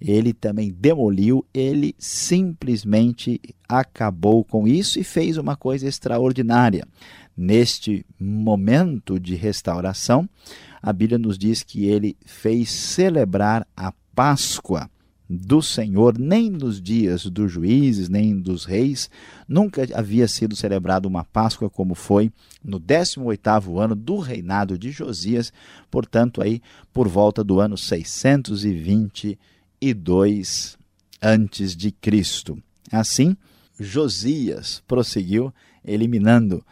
ele 0.00 0.32
também 0.32 0.72
demoliu, 0.72 1.46
ele 1.54 1.94
simplesmente 1.98 3.40
acabou 3.68 4.44
com 4.44 4.66
isso 4.66 4.98
e 4.98 5.04
fez 5.04 5.36
uma 5.36 5.56
coisa 5.56 5.88
extraordinária. 5.88 6.86
Neste 7.36 8.04
momento 8.18 9.18
de 9.18 9.34
restauração, 9.34 10.28
a 10.82 10.92
Bíblia 10.92 11.18
nos 11.18 11.38
diz 11.38 11.62
que 11.62 11.86
ele 11.86 12.16
fez 12.24 12.70
celebrar 12.70 13.66
a 13.76 13.92
Páscoa 14.14 14.90
do 15.34 15.62
Senhor, 15.62 16.18
nem 16.18 16.50
nos 16.50 16.82
dias 16.82 17.24
dos 17.24 17.50
juízes, 17.50 18.10
nem 18.10 18.38
dos 18.38 18.66
reis, 18.66 19.08
nunca 19.48 19.88
havia 19.94 20.28
sido 20.28 20.54
celebrada 20.54 21.08
uma 21.08 21.24
Páscoa 21.24 21.70
como 21.70 21.94
foi 21.94 22.30
no 22.62 22.78
18º 22.78 23.82
ano 23.82 23.94
do 23.94 24.18
reinado 24.18 24.76
de 24.76 24.90
Josias, 24.90 25.50
portanto 25.90 26.42
aí 26.42 26.60
por 26.92 27.08
volta 27.08 27.42
do 27.42 27.60
ano 27.60 27.78
622 27.78 30.76
antes 31.22 31.74
de 31.74 31.90
Cristo. 31.92 32.62
Assim, 32.90 33.34
Josias 33.80 34.82
prosseguiu 34.86 35.50
eliminando 35.82 36.62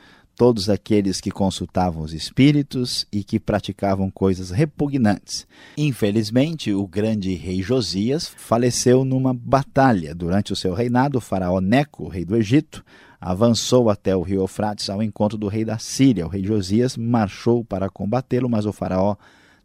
todos 0.41 0.71
aqueles 0.71 1.21
que 1.21 1.31
consultavam 1.31 2.03
os 2.03 2.15
espíritos 2.15 3.07
e 3.13 3.23
que 3.23 3.39
praticavam 3.39 4.11
coisas 4.11 4.51
repugnantes. 4.51 5.47
Infelizmente, 5.77 6.73
o 6.73 6.87
grande 6.87 7.35
rei 7.35 7.61
Josias 7.61 8.27
faleceu 8.27 9.05
numa 9.05 9.35
batalha. 9.35 10.15
Durante 10.15 10.51
o 10.51 10.57
seu 10.57 10.73
reinado, 10.73 11.19
o 11.19 11.21
faraó 11.21 11.61
Neco, 11.61 12.09
rei 12.09 12.25
do 12.25 12.35
Egito, 12.35 12.83
avançou 13.21 13.91
até 13.91 14.17
o 14.17 14.23
rio 14.23 14.41
Eufrates 14.41 14.89
ao 14.89 15.03
encontro 15.03 15.37
do 15.37 15.47
rei 15.47 15.63
da 15.63 15.79
Síria. 15.79 16.25
O 16.25 16.31
rei 16.31 16.43
Josias 16.43 16.97
marchou 16.97 17.63
para 17.63 17.91
combatê-lo, 17.91 18.49
mas 18.49 18.65
o 18.65 18.73
faraó 18.73 19.17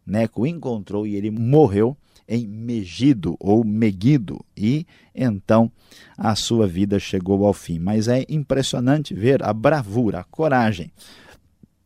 Neco 0.06 0.46
encontrou 0.46 1.06
e 1.06 1.16
ele 1.16 1.30
morreu 1.30 1.96
em 2.28 2.46
Megido 2.46 3.36
ou 3.38 3.64
Megido, 3.64 4.44
e 4.56 4.86
então 5.14 5.70
a 6.16 6.34
sua 6.34 6.66
vida 6.66 6.98
chegou 6.98 7.46
ao 7.46 7.52
fim. 7.52 7.78
Mas 7.78 8.08
é 8.08 8.24
impressionante 8.28 9.14
ver 9.14 9.42
a 9.42 9.52
bravura, 9.52 10.20
a 10.20 10.24
coragem 10.24 10.90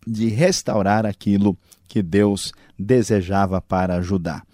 de 0.07 0.29
restaurar 0.29 1.05
aquilo 1.05 1.57
que 1.87 2.03
Deus 2.03 2.53
desejava 2.79 3.61
para 3.61 3.97
ajudar. 3.97 4.45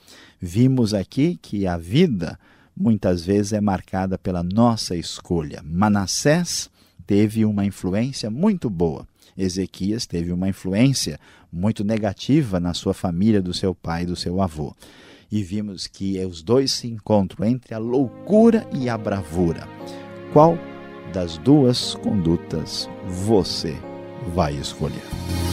Vimos 0.40 0.92
aqui 0.92 1.38
que 1.40 1.66
a 1.66 1.76
vida 1.76 2.38
muitas 2.76 3.24
vezes 3.24 3.52
é 3.52 3.60
marcada 3.60 4.18
pela 4.18 4.42
nossa 4.42 4.96
escolha. 4.96 5.62
Manassés 5.64 6.68
teve 7.06 7.44
uma 7.44 7.64
influência 7.64 8.30
muito 8.30 8.68
boa. 8.68 9.06
Ezequias 9.38 10.06
teve 10.06 10.32
uma 10.32 10.48
influência 10.48 11.18
muito 11.52 11.84
negativa 11.84 12.58
na 12.58 12.74
sua 12.74 12.92
família, 12.92 13.40
do 13.40 13.54
seu 13.54 13.74
pai 13.74 14.02
e 14.02 14.06
do 14.06 14.16
seu 14.16 14.42
avô 14.42 14.74
e 15.30 15.42
vimos 15.42 15.86
que 15.86 16.24
os 16.24 16.42
dois 16.42 16.72
se 16.72 16.86
encontram 16.86 17.46
entre 17.46 17.74
a 17.74 17.78
loucura 17.78 18.66
e 18.72 18.88
a 18.88 18.96
bravura. 18.96 19.68
Qual 20.32 20.58
das 21.12 21.38
duas 21.38 21.94
condutas 21.94 22.88
você 23.06 23.76
vai 24.34 24.54
escolher? 24.54 25.45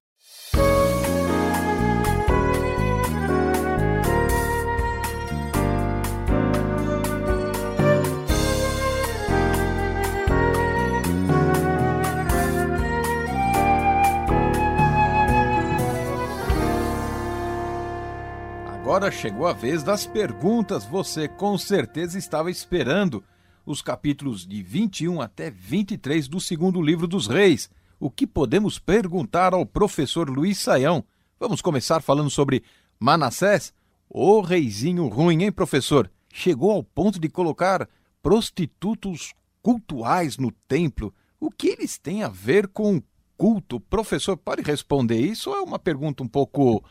Agora 18.98 19.12
chegou 19.12 19.46
a 19.46 19.52
vez 19.52 19.84
das 19.84 20.08
perguntas. 20.08 20.84
Você 20.84 21.28
com 21.28 21.56
certeza 21.56 22.18
estava 22.18 22.50
esperando 22.50 23.22
os 23.64 23.80
capítulos 23.80 24.44
de 24.44 24.60
21 24.60 25.20
até 25.20 25.52
23 25.52 26.26
do 26.26 26.40
segundo 26.40 26.82
livro 26.82 27.06
dos 27.06 27.28
Reis. 27.28 27.70
O 28.00 28.10
que 28.10 28.26
podemos 28.26 28.76
perguntar 28.76 29.54
ao 29.54 29.64
professor 29.64 30.28
Luiz 30.28 30.58
Saião? 30.58 31.04
Vamos 31.38 31.62
começar 31.62 32.02
falando 32.02 32.28
sobre 32.28 32.64
Manassés? 32.98 33.72
O 34.10 34.40
reizinho 34.40 35.06
ruim, 35.06 35.44
hein, 35.44 35.52
professor? 35.52 36.10
Chegou 36.32 36.72
ao 36.72 36.82
ponto 36.82 37.20
de 37.20 37.28
colocar 37.28 37.88
prostitutos 38.20 39.32
cultuais 39.62 40.38
no 40.38 40.50
templo. 40.66 41.14
O 41.38 41.52
que 41.52 41.68
eles 41.68 41.98
têm 41.98 42.24
a 42.24 42.28
ver 42.28 42.66
com 42.66 43.00
culto? 43.36 43.78
Professor, 43.78 44.36
pode 44.36 44.62
responder 44.62 45.20
isso 45.20 45.54
é 45.54 45.60
uma 45.60 45.78
pergunta 45.78 46.24
um 46.24 46.28
pouco 46.28 46.82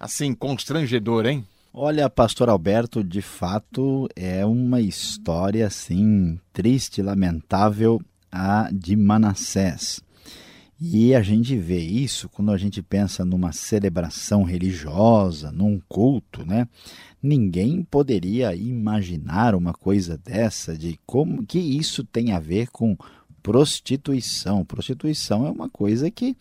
assim 0.00 0.32
constrangedor, 0.32 1.26
hein? 1.26 1.46
Olha, 1.72 2.08
pastor 2.08 2.48
Alberto, 2.48 3.04
de 3.04 3.20
fato 3.20 4.08
é 4.16 4.44
uma 4.44 4.80
história 4.80 5.66
assim 5.66 6.40
triste, 6.52 7.02
lamentável 7.02 8.00
a 8.32 8.70
de 8.72 8.96
Manassés. 8.96 10.00
E 10.80 11.14
a 11.14 11.20
gente 11.20 11.54
vê 11.56 11.78
isso 11.78 12.28
quando 12.30 12.50
a 12.50 12.56
gente 12.56 12.80
pensa 12.80 13.22
numa 13.22 13.52
celebração 13.52 14.42
religiosa, 14.42 15.52
num 15.52 15.78
culto, 15.86 16.44
né? 16.46 16.66
Ninguém 17.22 17.82
poderia 17.82 18.54
imaginar 18.54 19.54
uma 19.54 19.74
coisa 19.74 20.16
dessa 20.16 20.76
de 20.76 20.98
como 21.04 21.44
que 21.44 21.58
isso 21.58 22.02
tem 22.02 22.32
a 22.32 22.40
ver 22.40 22.70
com 22.70 22.96
prostituição. 23.42 24.64
Prostituição 24.64 25.46
é 25.46 25.50
uma 25.50 25.68
coisa 25.68 26.10
que 26.10 26.34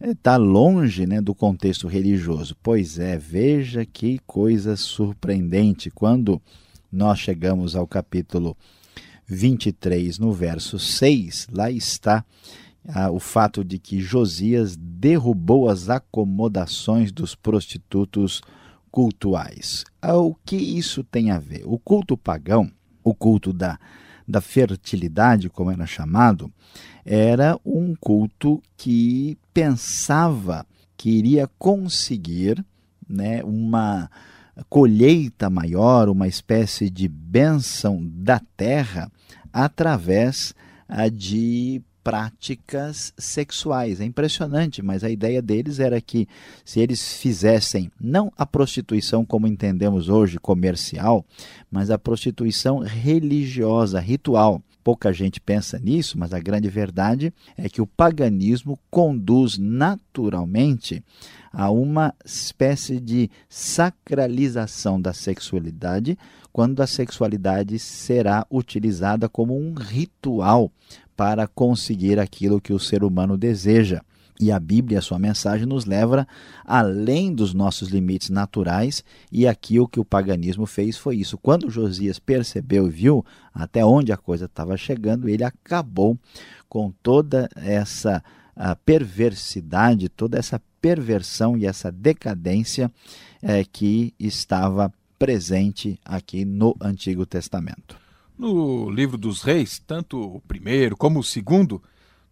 está 0.00 0.36
longe 0.36 1.06
né, 1.06 1.20
do 1.20 1.34
contexto 1.34 1.86
religioso. 1.86 2.56
Pois 2.62 2.98
é, 2.98 3.18
veja 3.18 3.84
que 3.84 4.18
coisa 4.26 4.76
surpreendente. 4.76 5.90
Quando 5.90 6.40
nós 6.90 7.18
chegamos 7.18 7.76
ao 7.76 7.86
capítulo 7.86 8.56
23, 9.26 10.18
no 10.18 10.32
verso 10.32 10.78
6, 10.78 11.48
lá 11.52 11.70
está 11.70 12.24
ah, 12.88 13.10
o 13.10 13.20
fato 13.20 13.62
de 13.62 13.78
que 13.78 14.00
Josias 14.00 14.76
derrubou 14.76 15.68
as 15.68 15.88
acomodações 15.90 17.12
dos 17.12 17.34
prostitutos 17.34 18.40
cultuais. 18.90 19.84
Ah, 20.00 20.16
o 20.16 20.34
que 20.34 20.56
isso 20.56 21.04
tem 21.04 21.30
a 21.30 21.38
ver? 21.38 21.62
O 21.64 21.78
culto 21.78 22.16
pagão, 22.16 22.70
o 23.04 23.14
culto 23.14 23.52
da, 23.52 23.78
da 24.30 24.40
fertilidade, 24.40 25.50
como 25.50 25.70
era 25.70 25.86
chamado, 25.86 26.50
era 27.04 27.58
um 27.64 27.94
culto 27.98 28.62
que 28.76 29.36
pensava 29.52 30.66
que 30.96 31.10
iria 31.10 31.48
conseguir 31.58 32.64
né, 33.08 33.42
uma 33.42 34.10
colheita 34.68 35.48
maior, 35.48 36.08
uma 36.08 36.28
espécie 36.28 36.90
de 36.90 37.08
bênção 37.08 38.00
da 38.02 38.40
terra 38.56 39.10
através 39.52 40.54
ah, 40.88 41.08
de 41.08 41.82
práticas 42.02 43.12
sexuais. 43.16 44.00
É 44.00 44.04
impressionante, 44.04 44.82
mas 44.82 45.04
a 45.04 45.10
ideia 45.10 45.40
deles 45.42 45.78
era 45.78 46.00
que 46.00 46.26
se 46.64 46.80
eles 46.80 47.14
fizessem 47.14 47.90
não 48.00 48.32
a 48.36 48.46
prostituição 48.46 49.24
como 49.24 49.46
entendemos 49.46 50.08
hoje, 50.08 50.38
comercial, 50.38 51.24
mas 51.70 51.90
a 51.90 51.98
prostituição 51.98 52.78
religiosa, 52.78 54.00
ritual. 54.00 54.62
Pouca 54.82 55.12
gente 55.12 55.40
pensa 55.40 55.78
nisso, 55.78 56.18
mas 56.18 56.32
a 56.32 56.38
grande 56.38 56.68
verdade 56.68 57.32
é 57.56 57.68
que 57.68 57.82
o 57.82 57.86
paganismo 57.86 58.78
conduz 58.90 59.58
naturalmente 59.58 61.04
a 61.52 61.70
uma 61.70 62.14
espécie 62.24 62.98
de 62.98 63.30
sacralização 63.48 65.00
da 65.00 65.12
sexualidade, 65.12 66.16
quando 66.52 66.80
a 66.80 66.86
sexualidade 66.86 67.78
será 67.78 68.46
utilizada 68.50 69.28
como 69.28 69.56
um 69.56 69.74
ritual 69.74 70.72
para 71.20 71.46
conseguir 71.46 72.18
aquilo 72.18 72.62
que 72.62 72.72
o 72.72 72.78
ser 72.78 73.04
humano 73.04 73.36
deseja. 73.36 74.00
E 74.40 74.50
a 74.50 74.58
Bíblia, 74.58 75.00
a 75.00 75.02
sua 75.02 75.18
mensagem, 75.18 75.66
nos 75.66 75.84
leva 75.84 76.26
além 76.64 77.34
dos 77.34 77.52
nossos 77.52 77.90
limites 77.90 78.30
naturais, 78.30 79.04
e 79.30 79.46
aqui 79.46 79.78
o 79.78 79.86
que 79.86 80.00
o 80.00 80.04
paganismo 80.04 80.64
fez 80.64 80.96
foi 80.96 81.16
isso. 81.16 81.36
Quando 81.36 81.68
Josias 81.68 82.18
percebeu 82.18 82.86
e 82.86 82.90
viu 82.90 83.22
até 83.52 83.84
onde 83.84 84.12
a 84.12 84.16
coisa 84.16 84.46
estava 84.46 84.78
chegando, 84.78 85.28
ele 85.28 85.44
acabou 85.44 86.18
com 86.70 86.90
toda 87.02 87.50
essa 87.54 88.24
perversidade, 88.86 90.08
toda 90.08 90.38
essa 90.38 90.58
perversão 90.80 91.54
e 91.54 91.66
essa 91.66 91.92
decadência 91.92 92.90
é, 93.42 93.62
que 93.62 94.14
estava 94.18 94.90
presente 95.18 96.00
aqui 96.02 96.46
no 96.46 96.74
Antigo 96.80 97.26
Testamento. 97.26 97.99
No 98.40 98.88
livro 98.88 99.18
dos 99.18 99.42
reis, 99.42 99.78
tanto 99.86 100.18
o 100.18 100.40
primeiro 100.40 100.96
como 100.96 101.18
o 101.18 101.22
segundo, 101.22 101.82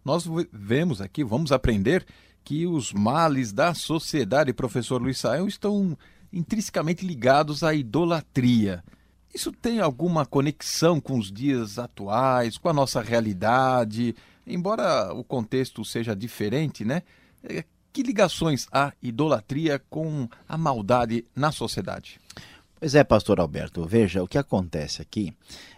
nós 0.03 0.25
vemos 0.51 1.01
aqui, 1.01 1.23
vamos 1.23 1.51
aprender 1.51 2.03
que 2.43 2.65
os 2.65 2.91
males 2.91 3.53
da 3.53 3.75
sociedade, 3.75 4.51
professor 4.51 4.99
Luiz 4.99 5.19
Saião, 5.19 5.47
estão 5.47 5.95
intrinsecamente 6.33 7.05
ligados 7.05 7.61
à 7.61 7.75
idolatria. 7.75 8.83
Isso 9.31 9.51
tem 9.51 9.81
alguma 9.81 10.25
conexão 10.25 10.99
com 10.99 11.15
os 11.15 11.31
dias 11.31 11.77
atuais, 11.77 12.57
com 12.57 12.69
a 12.69 12.73
nossa 12.73 13.03
realidade? 13.03 14.15
Embora 14.47 15.13
o 15.13 15.23
contexto 15.23 15.85
seja 15.85 16.15
diferente, 16.15 16.83
né? 16.83 17.03
É, 17.43 17.63
que 17.93 18.01
ligações 18.01 18.65
há 18.71 18.93
idolatria 18.99 19.79
com 19.91 20.27
a 20.47 20.57
maldade 20.57 21.23
na 21.35 21.51
sociedade? 21.51 22.19
Pois 22.79 22.95
é, 22.95 23.03
pastor 23.03 23.41
Alberto, 23.41 23.85
veja, 23.85 24.23
o 24.23 24.27
que 24.27 24.37
acontece 24.37 25.01
aqui 25.01 25.33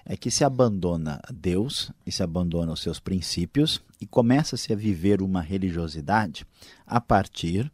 é 0.05 0.15
que 0.15 0.29
se 0.29 0.43
abandona 0.43 1.19
Deus 1.33 1.91
e 2.05 2.11
se 2.11 2.21
abandona 2.21 2.71
os 2.71 2.79
seus 2.79 2.99
princípios 2.99 3.81
e 3.99 4.05
começa-se 4.05 4.71
a 4.71 4.75
viver 4.75 5.19
uma 5.19 5.41
religiosidade 5.41 6.45
a 6.85 7.01
partir 7.01 7.71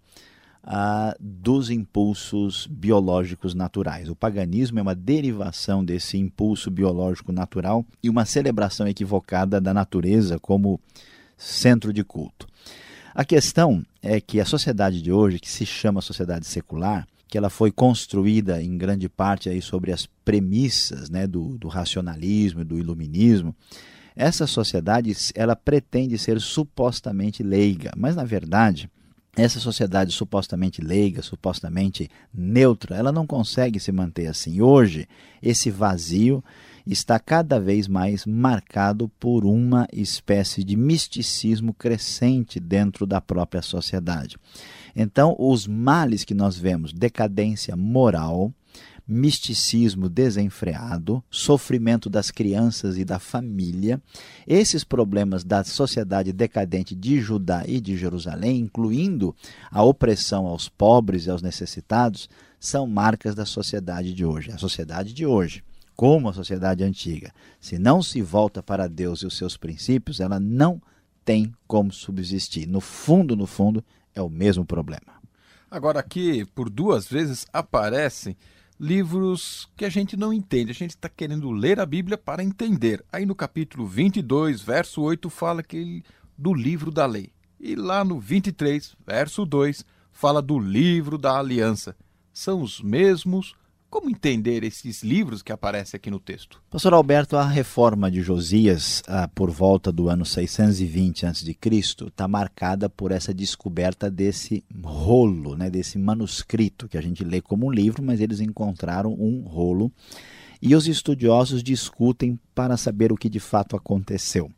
ah, 0.64 1.14
dos 1.20 1.70
impulsos 1.70 2.68
biológicos 2.68 3.54
naturais. 3.54 4.08
O 4.08 4.16
paganismo 4.16 4.80
é 4.80 4.82
uma 4.82 4.96
derivação 4.96 5.84
desse 5.84 6.18
impulso 6.18 6.72
biológico 6.72 7.34
natural 7.34 7.86
e 8.02 8.10
uma 8.10 8.24
celebração 8.24 8.88
equivocada 8.88 9.60
da 9.60 9.74
natureza 9.74 10.40
como 10.40 10.80
centro 11.36 11.92
de 11.92 12.02
culto. 12.02 12.48
A 13.14 13.26
questão 13.26 13.86
é 14.02 14.22
que 14.22 14.40
a 14.40 14.46
sociedade 14.46 15.02
de 15.02 15.12
hoje, 15.12 15.38
que 15.38 15.50
se 15.50 15.66
chama 15.66 16.00
sociedade 16.00 16.48
secular, 16.48 17.06
que 17.28 17.38
ela 17.38 17.50
foi 17.50 17.72
construída 17.72 18.62
em 18.62 18.78
grande 18.78 19.10
parte 19.10 19.50
aí 19.50 19.62
sobre 19.62 19.92
as 19.92 20.06
premissas 20.24 21.10
né, 21.10 21.28
do, 21.28 21.58
do 21.58 21.68
racionalismo 21.68 22.62
e 22.62 22.66
do 22.66 22.78
iluminismo, 22.78 23.56
essa 24.16 24.48
sociedade 24.48 25.16
ela 25.36 25.56
pretende 25.56 26.18
ser 26.18 26.40
supostamente 26.42 27.44
leiga, 27.44 27.92
mas 27.96 28.16
na 28.16 28.24
verdade 28.24 28.90
essa 29.38 29.60
sociedade 29.60 30.12
supostamente 30.12 30.82
leiga, 30.82 31.22
supostamente 31.22 32.10
neutra, 32.34 32.96
ela 32.96 33.12
não 33.12 33.28
consegue 33.28 33.80
se 33.80 33.92
manter 33.92 34.26
assim. 34.26 34.62
Hoje, 34.62 35.08
esse 35.44 35.70
vazio 35.70 36.44
está 36.88 37.20
cada 37.20 37.60
vez 37.60 37.88
mais 37.88 38.26
marcado 38.26 39.08
por 39.20 39.46
uma 39.46 39.88
espécie 39.94 40.64
de 40.64 40.76
misticismo 40.76 41.72
crescente 41.72 42.60
dentro 42.60 43.06
da 43.06 43.22
própria 43.22 43.62
sociedade. 43.62 44.38
Então, 45.00 45.36
os 45.38 45.68
males 45.68 46.24
que 46.24 46.34
nós 46.34 46.58
vemos, 46.58 46.92
decadência 46.92 47.76
moral, 47.76 48.52
misticismo 49.08 50.10
desenfreado, 50.10 51.24
sofrimento 51.30 52.10
das 52.10 52.32
crianças 52.32 52.98
e 52.98 53.06
da 53.06 53.20
família, 53.20 54.02
esses 54.48 54.84
problemas 54.84 55.44
da 55.44 55.64
sociedade 55.64 56.34
decadente 56.34 56.96
de 56.96 57.22
Judá 57.22 57.64
e 57.68 57.80
de 57.80 57.96
Jerusalém, 57.96 58.60
incluindo 58.60 59.36
a 59.70 59.84
opressão 59.84 60.48
aos 60.48 60.68
pobres 60.68 61.28
e 61.28 61.30
aos 61.30 61.44
necessitados, 61.44 62.28
são 62.60 62.88
marcas 62.88 63.36
da 63.36 63.46
sociedade 63.46 64.12
de 64.12 64.26
hoje. 64.26 64.52
A 64.52 64.58
sociedade 64.58 65.14
de 65.14 65.28
hoje, 65.28 65.64
como 65.96 66.28
a 66.28 66.34
sociedade 66.34 66.84
antiga, 66.84 67.32
se 67.62 67.78
não 67.78 68.02
se 68.02 68.20
volta 68.20 68.64
para 68.64 68.90
Deus 68.90 69.20
e 69.20 69.28
os 69.28 69.38
seus 69.38 69.56
princípios, 69.58 70.20
ela 70.20 70.40
não 70.40 70.82
tem 71.24 71.54
como 71.68 71.92
subsistir. 71.92 72.68
No 72.68 72.82
fundo, 72.82 73.36
no 73.36 73.46
fundo, 73.46 73.84
é 74.18 74.22
o 74.22 74.30
mesmo 74.30 74.66
problema. 74.66 75.22
Agora, 75.70 76.00
aqui, 76.00 76.46
por 76.56 76.70
duas 76.70 77.08
vezes, 77.08 77.46
aparecem 77.52 78.36
livros 78.80 79.70
que 79.76 79.86
a 79.86 79.90
gente 79.90 80.16
não 80.16 80.32
entende. 80.32 80.72
A 80.72 80.76
gente 80.76 80.92
está 80.92 81.10
querendo 81.10 81.52
ler 81.52 81.80
a 81.80 81.86
Bíblia 81.86 82.18
para 82.18 82.44
entender. 82.44 83.04
Aí 83.12 83.26
no 83.26 83.36
capítulo 83.36 83.86
22, 83.86 84.62
verso 84.62 85.02
8, 85.02 85.30
fala 85.30 85.62
que 85.62 86.04
do 86.38 86.54
livro 86.54 86.92
da 86.92 87.06
lei. 87.06 87.32
E 87.60 87.76
lá 87.76 88.04
no 88.04 88.20
23, 88.20 88.96
verso 89.06 89.46
2, 89.46 89.84
fala 90.12 90.42
do 90.42 90.60
livro 90.60 91.18
da 91.18 91.38
aliança. 91.38 91.96
São 92.32 92.62
os 92.62 92.82
mesmos 92.82 93.56
como 93.90 94.10
entender 94.10 94.64
esses 94.64 95.02
livros 95.02 95.42
que 95.42 95.52
aparecem 95.52 95.98
aqui 95.98 96.12
no 96.12 96.20
texto? 96.20 96.62
Pastor 96.70 96.94
Alberto, 96.94 97.38
a 97.38 97.48
reforma 97.48 98.12
de 98.12 98.22
Josias, 98.22 99.02
ah, 99.08 99.30
por 99.34 99.50
volta 99.50 99.92
do 99.92 100.10
ano 100.10 100.26
620 100.26 101.26
a.C., 101.26 101.58
está 102.08 102.28
marcada 102.28 102.90
por 102.90 103.12
essa 103.12 103.34
descoberta 103.34 104.12
desse 104.12 104.64
rolo, 104.84 105.56
né, 105.56 105.70
desse 105.70 105.98
manuscrito, 105.98 106.88
que 106.88 106.98
a 106.98 107.02
gente 107.02 107.24
lê 107.24 107.42
como 107.42 107.68
um 107.68 107.72
livro, 107.72 108.04
mas 108.04 108.20
eles 108.20 108.40
encontraram 108.40 109.14
um 109.14 109.42
rolo. 109.42 109.92
E 110.62 110.76
os 110.76 110.88
estudiosos 110.88 111.64
discutem 111.64 112.40
para 112.54 112.78
saber 112.78 113.12
o 113.12 113.18
que 113.18 113.30
de 113.30 113.40
fato 113.40 113.76
aconteceu. 113.76 114.52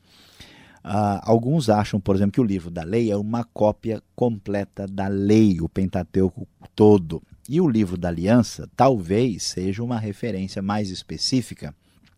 Uh, 0.83 1.19
alguns 1.23 1.69
acham, 1.69 1.99
por 1.99 2.15
exemplo, 2.15 2.31
que 2.31 2.41
o 2.41 2.43
livro 2.43 2.71
da 2.71 2.83
lei 2.83 3.11
é 3.11 3.17
uma 3.17 3.43
cópia 3.43 4.01
completa 4.15 4.87
da 4.87 5.07
lei, 5.07 5.59
o 5.59 5.67
Pentateuco 5.67 6.47
todo. 6.73 7.21
E 7.51 7.59
o 7.59 7.67
livro 7.67 7.97
da 7.97 8.09
aliança 8.09 8.69
talvez 8.77 9.41
seja 9.41 9.83
uma 9.83 9.97
referência 9.97 10.61
mais 10.61 10.91
específica 10.91 11.73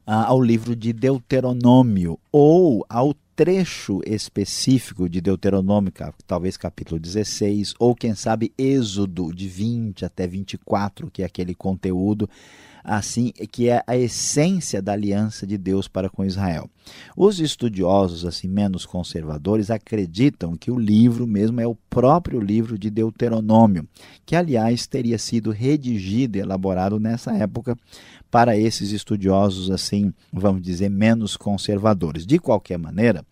ao 0.06 0.42
livro 0.42 0.76
de 0.76 0.92
Deuteronômio 0.92 2.20
ou 2.34 2.86
ao 2.90 3.14
trecho 3.34 4.02
específico 4.06 5.08
de 5.08 5.22
Deuteronômio, 5.22 5.94
talvez 6.28 6.58
capítulo 6.58 7.00
16, 7.00 7.76
ou 7.80 7.96
quem 7.96 8.14
sabe 8.14 8.52
Êxodo 8.58 9.34
de 9.34 9.48
20 9.48 10.04
até 10.04 10.28
24, 10.28 11.10
que 11.10 11.24
é 11.24 11.26
aquele 11.26 11.56
conteúdo 11.56 12.30
assim 12.84 13.32
que 13.52 13.70
é 13.70 13.84
a 13.86 13.96
essência 13.96 14.82
da 14.82 14.94
aliança 14.94 15.46
de 15.46 15.58
Deus 15.58 15.88
para 15.88 16.10
com 16.10 16.26
Israel. 16.26 16.70
Os 17.16 17.40
estudiosos 17.40 18.26
assim 18.26 18.48
menos 18.48 18.86
conservadores 18.86 19.70
acreditam 19.70 20.56
que 20.56 20.72
o 20.72 20.80
livro 20.80 21.28
mesmo 21.28 21.62
é 21.62 21.68
o 21.68 21.76
próprio 21.90 22.40
livro 22.40 22.78
de 22.78 22.90
Deuteronômio, 22.90 23.88
que 24.26 24.36
aliás 24.36 24.88
teria 24.88 25.18
sido 25.18 25.52
redigido 25.52 26.38
e 26.38 26.42
elaborado 26.42 27.00
nessa 27.00 27.32
época 27.34 27.78
para 28.30 28.58
esses 28.58 28.92
estudiosos 28.92 29.70
assim, 29.70 30.14
vamos 30.32 30.62
dizer, 30.62 30.90
menos 30.90 31.36
conservadores. 31.36 32.26
De 32.26 32.40
qualquer 32.40 32.80
maneira, 32.80 33.26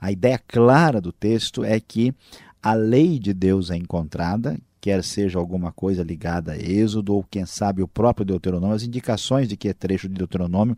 a 0.00 0.12
ideia 0.12 0.38
clara 0.46 1.00
do 1.00 1.12
texto 1.12 1.64
é 1.64 1.80
que 1.80 2.14
a 2.62 2.74
lei 2.74 3.18
de 3.18 3.32
Deus 3.32 3.70
é 3.70 3.76
encontrada, 3.76 4.56
quer 4.82 5.04
seja 5.04 5.38
alguma 5.38 5.70
coisa 5.70 6.02
ligada 6.02 6.52
a 6.52 6.58
Êxodo 6.58 7.14
ou 7.14 7.22
quem 7.22 7.46
sabe 7.46 7.84
o 7.84 7.88
próprio 7.88 8.26
Deuteronômio, 8.26 8.74
as 8.74 8.82
indicações 8.82 9.48
de 9.48 9.56
que 9.56 9.68
é 9.68 9.72
trecho 9.72 10.08
de 10.08 10.14
Deuteronômio 10.14 10.76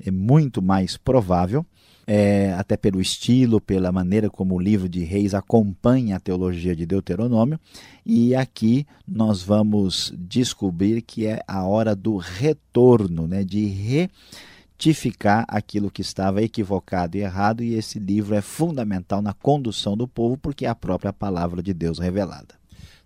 é 0.00 0.12
muito 0.12 0.62
mais 0.62 0.96
provável, 0.96 1.66
é, 2.06 2.52
até 2.52 2.76
pelo 2.76 3.00
estilo, 3.00 3.60
pela 3.60 3.90
maneira 3.90 4.30
como 4.30 4.54
o 4.54 4.60
livro 4.60 4.88
de 4.88 5.02
Reis 5.02 5.34
acompanha 5.34 6.16
a 6.16 6.20
teologia 6.20 6.74
de 6.74 6.86
Deuteronômio. 6.86 7.58
E 8.06 8.32
aqui 8.34 8.86
nós 9.06 9.42
vamos 9.42 10.12
descobrir 10.16 11.02
que 11.02 11.26
é 11.26 11.42
a 11.46 11.64
hora 11.64 11.96
do 11.96 12.16
retorno, 12.16 13.26
né, 13.26 13.42
de 13.42 13.66
retificar 13.66 15.44
aquilo 15.48 15.90
que 15.90 16.02
estava 16.02 16.42
equivocado 16.42 17.16
e 17.16 17.20
errado, 17.20 17.62
e 17.62 17.74
esse 17.74 17.98
livro 17.98 18.36
é 18.36 18.40
fundamental 18.40 19.20
na 19.20 19.32
condução 19.32 19.96
do 19.96 20.06
povo, 20.06 20.36
porque 20.36 20.64
é 20.64 20.68
a 20.68 20.76
própria 20.76 21.12
palavra 21.12 21.60
de 21.60 21.74
Deus 21.74 21.98
revelada. 21.98 22.61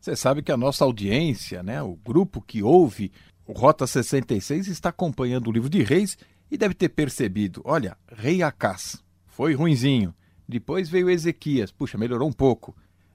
Você 0.07 0.15
sabe 0.15 0.41
que 0.41 0.53
a 0.53 0.57
nossa 0.57 0.85
audiência, 0.85 1.65
né, 1.65 1.83
o 1.83 1.97
grupo 1.97 2.41
que 2.41 2.63
ouve 2.63 3.11
o 3.45 3.53
Rota 3.53 3.89
66 3.89 4.69
está 4.69 4.91
acompanhando 4.91 5.49
o 5.49 5.53
livro 5.53 5.69
de 5.69 5.83
Reis 5.83 6.17
e 6.49 6.57
deve 6.57 6.75
ter 6.75 6.91
percebido, 6.91 7.61
olha, 7.65 7.99
rei 8.13 8.41
Acás, 8.41 9.03
foi 9.27 9.55
ruinzinho. 9.55 10.15
Depois 10.49 10.89
veio 10.89 11.11
Ezequias, 11.11 11.73
puxa, 11.73 11.99
melhorou 11.99 12.29
um 12.29 12.33
pouco. 12.33 12.73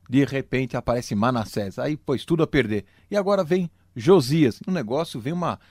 De 0.10 0.26
repente 0.26 0.76
aparece 0.76 1.16
Manassés, 1.16 1.80
aí 1.80 1.96
pôs 1.96 2.26
tudo 2.26 2.44
a 2.44 2.48
perder. 2.48 2.84
E 3.10 3.16
agora 3.16 3.42
vem 3.42 3.72
Josias. 3.96 4.60
No 4.68 4.74
negócio 4.74 5.18
vem 5.18 5.32
uma, 5.32 5.62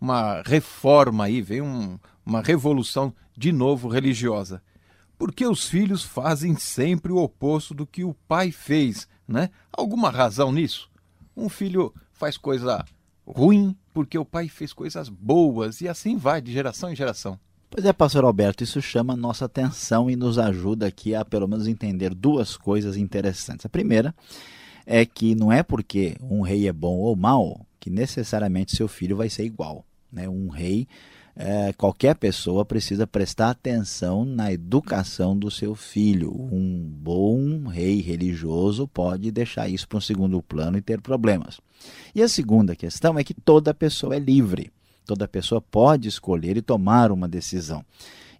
uma 0.00 0.42
reforma 0.42 1.24
aí, 1.24 1.42
vem 1.42 1.60
um, 1.60 1.98
uma 2.24 2.40
revolução 2.40 3.12
de 3.36 3.50
novo 3.50 3.88
religiosa. 3.88 4.62
Porque 5.18 5.44
os 5.44 5.68
filhos 5.68 6.04
fazem 6.04 6.54
sempre 6.54 7.10
o 7.10 7.16
oposto 7.16 7.74
do 7.74 7.84
que 7.84 8.04
o 8.04 8.14
pai 8.28 8.52
fez 8.52 9.08
né? 9.28 9.50
Alguma 9.70 10.10
razão 10.10 10.50
nisso? 10.50 10.90
Um 11.36 11.48
filho 11.48 11.94
faz 12.12 12.36
coisa 12.36 12.84
ruim 13.26 13.76
porque 13.92 14.18
o 14.18 14.24
pai 14.24 14.48
fez 14.48 14.72
coisas 14.72 15.08
boas 15.08 15.80
e 15.80 15.88
assim 15.88 16.16
vai 16.16 16.40
de 16.40 16.52
geração 16.52 16.90
em 16.90 16.96
geração. 16.96 17.38
Pois 17.70 17.84
é, 17.84 17.92
pastor 17.92 18.24
Alberto, 18.24 18.64
isso 18.64 18.80
chama 18.80 19.14
nossa 19.14 19.44
atenção 19.44 20.10
e 20.10 20.16
nos 20.16 20.38
ajuda 20.38 20.86
aqui 20.86 21.14
a 21.14 21.24
pelo 21.24 21.46
menos 21.46 21.68
entender 21.68 22.14
duas 22.14 22.56
coisas 22.56 22.96
interessantes. 22.96 23.66
A 23.66 23.68
primeira 23.68 24.14
é 24.86 25.04
que 25.04 25.34
não 25.34 25.52
é 25.52 25.62
porque 25.62 26.16
um 26.22 26.40
rei 26.40 26.66
é 26.66 26.72
bom 26.72 26.96
ou 26.96 27.14
mal 27.14 27.66
que 27.78 27.90
necessariamente 27.90 28.74
seu 28.74 28.88
filho 28.88 29.16
vai 29.16 29.28
ser 29.28 29.44
igual. 29.44 29.84
Né? 30.10 30.26
Um 30.26 30.48
rei 30.48 30.88
é, 31.40 31.72
qualquer 31.72 32.16
pessoa 32.16 32.64
precisa 32.64 33.06
prestar 33.06 33.50
atenção 33.50 34.24
na 34.24 34.52
educação 34.52 35.38
do 35.38 35.52
seu 35.52 35.76
filho. 35.76 36.32
Um 36.32 36.82
bom 36.82 37.68
rei 37.68 38.00
religioso 38.00 38.88
pode 38.88 39.30
deixar 39.30 39.68
isso 39.68 39.86
para 39.86 39.98
um 39.98 40.00
segundo 40.00 40.42
plano 40.42 40.76
e 40.76 40.82
ter 40.82 41.00
problemas. 41.00 41.60
E 42.12 42.20
a 42.20 42.28
segunda 42.28 42.74
questão 42.74 43.16
é 43.16 43.22
que 43.22 43.32
toda 43.32 43.72
pessoa 43.72 44.16
é 44.16 44.18
livre. 44.18 44.72
Toda 45.06 45.28
pessoa 45.28 45.60
pode 45.60 46.08
escolher 46.08 46.56
e 46.56 46.62
tomar 46.62 47.12
uma 47.12 47.28
decisão. 47.28 47.84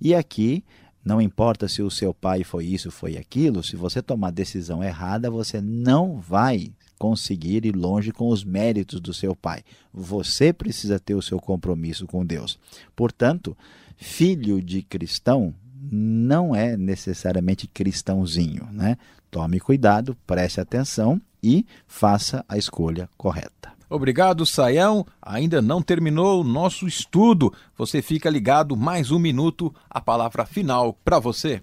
E 0.00 0.12
aqui 0.12 0.64
não 1.04 1.22
importa 1.22 1.68
se 1.68 1.80
o 1.80 1.90
seu 1.92 2.12
pai 2.12 2.42
foi 2.42 2.66
isso, 2.66 2.90
foi 2.90 3.16
aquilo, 3.16 3.62
se 3.62 3.76
você 3.76 4.02
tomar 4.02 4.32
decisão 4.32 4.82
errada, 4.82 5.30
você 5.30 5.60
não 5.60 6.18
vai 6.18 6.72
conseguir 6.98 7.64
ir 7.64 7.76
longe 7.76 8.12
com 8.12 8.28
os 8.28 8.44
méritos 8.44 9.00
do 9.00 9.14
seu 9.14 9.34
pai. 9.34 9.62
Você 9.92 10.52
precisa 10.52 10.98
ter 10.98 11.14
o 11.14 11.22
seu 11.22 11.38
compromisso 11.38 12.06
com 12.06 12.26
Deus. 12.26 12.58
Portanto, 12.96 13.56
filho 13.96 14.60
de 14.60 14.82
cristão 14.82 15.54
não 15.90 16.54
é 16.54 16.76
necessariamente 16.76 17.66
cristãozinho, 17.66 18.68
né? 18.72 18.96
Tome 19.30 19.60
cuidado, 19.60 20.16
preste 20.26 20.60
atenção 20.60 21.20
e 21.42 21.64
faça 21.86 22.44
a 22.48 22.58
escolha 22.58 23.08
correta. 23.16 23.72
Obrigado, 23.90 24.44
Saião. 24.44 25.06
Ainda 25.22 25.62
não 25.62 25.80
terminou 25.80 26.42
o 26.42 26.44
nosso 26.44 26.86
estudo. 26.86 27.52
Você 27.76 28.02
fica 28.02 28.28
ligado 28.28 28.76
mais 28.76 29.10
um 29.10 29.18
minuto. 29.18 29.74
A 29.88 30.00
palavra 30.00 30.44
final 30.44 30.92
para 31.04 31.18
você. 31.18 31.62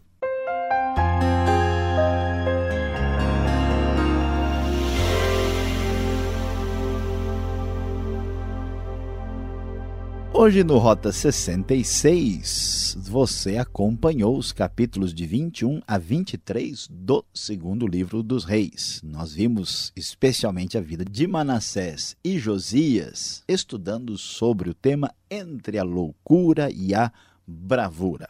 Hoje 10.37 10.65
no 10.65 10.77
Rota 10.77 11.13
66, 11.13 12.97
você 12.99 13.55
acompanhou 13.55 14.37
os 14.37 14.51
capítulos 14.51 15.13
de 15.13 15.25
21 15.25 15.79
a 15.87 15.97
23 15.97 16.89
do 16.91 17.23
segundo 17.33 17.87
livro 17.87 18.21
dos 18.21 18.43
Reis. 18.43 18.99
Nós 19.01 19.33
vimos 19.33 19.93
especialmente 19.95 20.77
a 20.77 20.81
vida 20.81 21.05
de 21.05 21.25
Manassés 21.25 22.17
e 22.21 22.37
Josias, 22.37 23.45
estudando 23.47 24.17
sobre 24.17 24.69
o 24.69 24.73
tema 24.73 25.09
entre 25.31 25.79
a 25.79 25.83
loucura 25.83 26.69
e 26.69 26.93
a 26.93 27.09
bravura. 27.47 28.27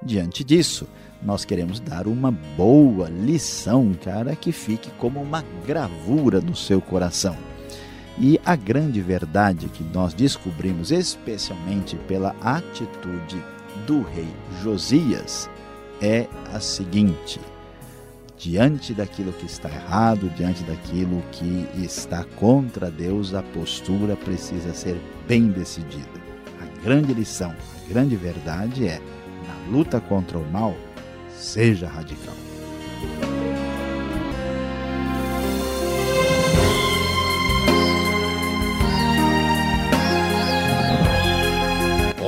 Diante 0.00 0.44
disso, 0.44 0.86
nós 1.20 1.44
queremos 1.44 1.80
dar 1.80 2.06
uma 2.06 2.30
boa 2.30 3.08
lição, 3.08 3.92
cara, 3.92 4.36
que 4.36 4.52
fique 4.52 4.88
como 4.92 5.20
uma 5.20 5.42
gravura 5.66 6.40
no 6.40 6.54
seu 6.54 6.80
coração. 6.80 7.36
E 8.22 8.38
a 8.44 8.54
grande 8.54 9.00
verdade 9.00 9.66
que 9.68 9.82
nós 9.82 10.12
descobrimos, 10.12 10.90
especialmente 10.90 11.96
pela 12.06 12.36
atitude 12.42 13.42
do 13.86 14.02
rei 14.02 14.28
Josias, 14.62 15.48
é 16.02 16.28
a 16.52 16.60
seguinte: 16.60 17.40
diante 18.36 18.92
daquilo 18.92 19.32
que 19.32 19.46
está 19.46 19.70
errado, 19.70 20.30
diante 20.36 20.62
daquilo 20.64 21.22
que 21.32 21.66
está 21.82 22.22
contra 22.36 22.90
Deus, 22.90 23.32
a 23.32 23.42
postura 23.42 24.14
precisa 24.14 24.74
ser 24.74 25.00
bem 25.26 25.48
decidida. 25.48 26.20
A 26.60 26.84
grande 26.84 27.14
lição, 27.14 27.50
a 27.52 27.88
grande 27.88 28.16
verdade 28.16 28.86
é: 28.86 29.00
na 29.48 29.72
luta 29.72 29.98
contra 29.98 30.38
o 30.38 30.46
mal, 30.52 30.76
seja 31.38 31.88
radical. 31.88 32.36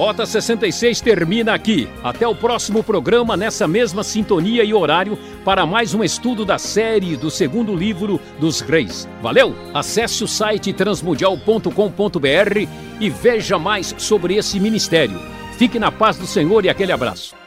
Rota 0.03 0.27
66 0.27 1.01
termina 1.01 1.55
aqui. 1.55 1.88
Até 2.03 2.27
o 2.27 2.35
próximo 2.35 2.83
programa, 2.83 3.37
nessa 3.37 3.69
mesma 3.69 4.03
sintonia 4.03 4.65
e 4.65 4.75
horário, 4.75 5.17
para 5.45 5.65
mais 5.65 5.95
um 5.95 6.03
estudo 6.03 6.45
da 6.45 6.59
série 6.59 7.17
do 7.17 7.31
segundo 7.31 7.73
livro 7.73 8.21
dos 8.41 8.61
Reis. 8.61 9.09
Valeu? 9.23 9.55
Acesse 9.73 10.25
o 10.25 10.27
site 10.27 10.73
transmundial.com.br 10.73 12.69
e 12.99 13.11
veja 13.11 13.61
mais 13.61 13.95
sobre 13.97 14.35
esse 14.35 14.59
ministério. 14.59 15.21
Fique 15.57 15.79
na 15.79 15.93
paz 15.93 16.17
do 16.17 16.27
Senhor 16.27 16.65
e 16.65 16.69
aquele 16.69 16.91
abraço. 16.91 17.41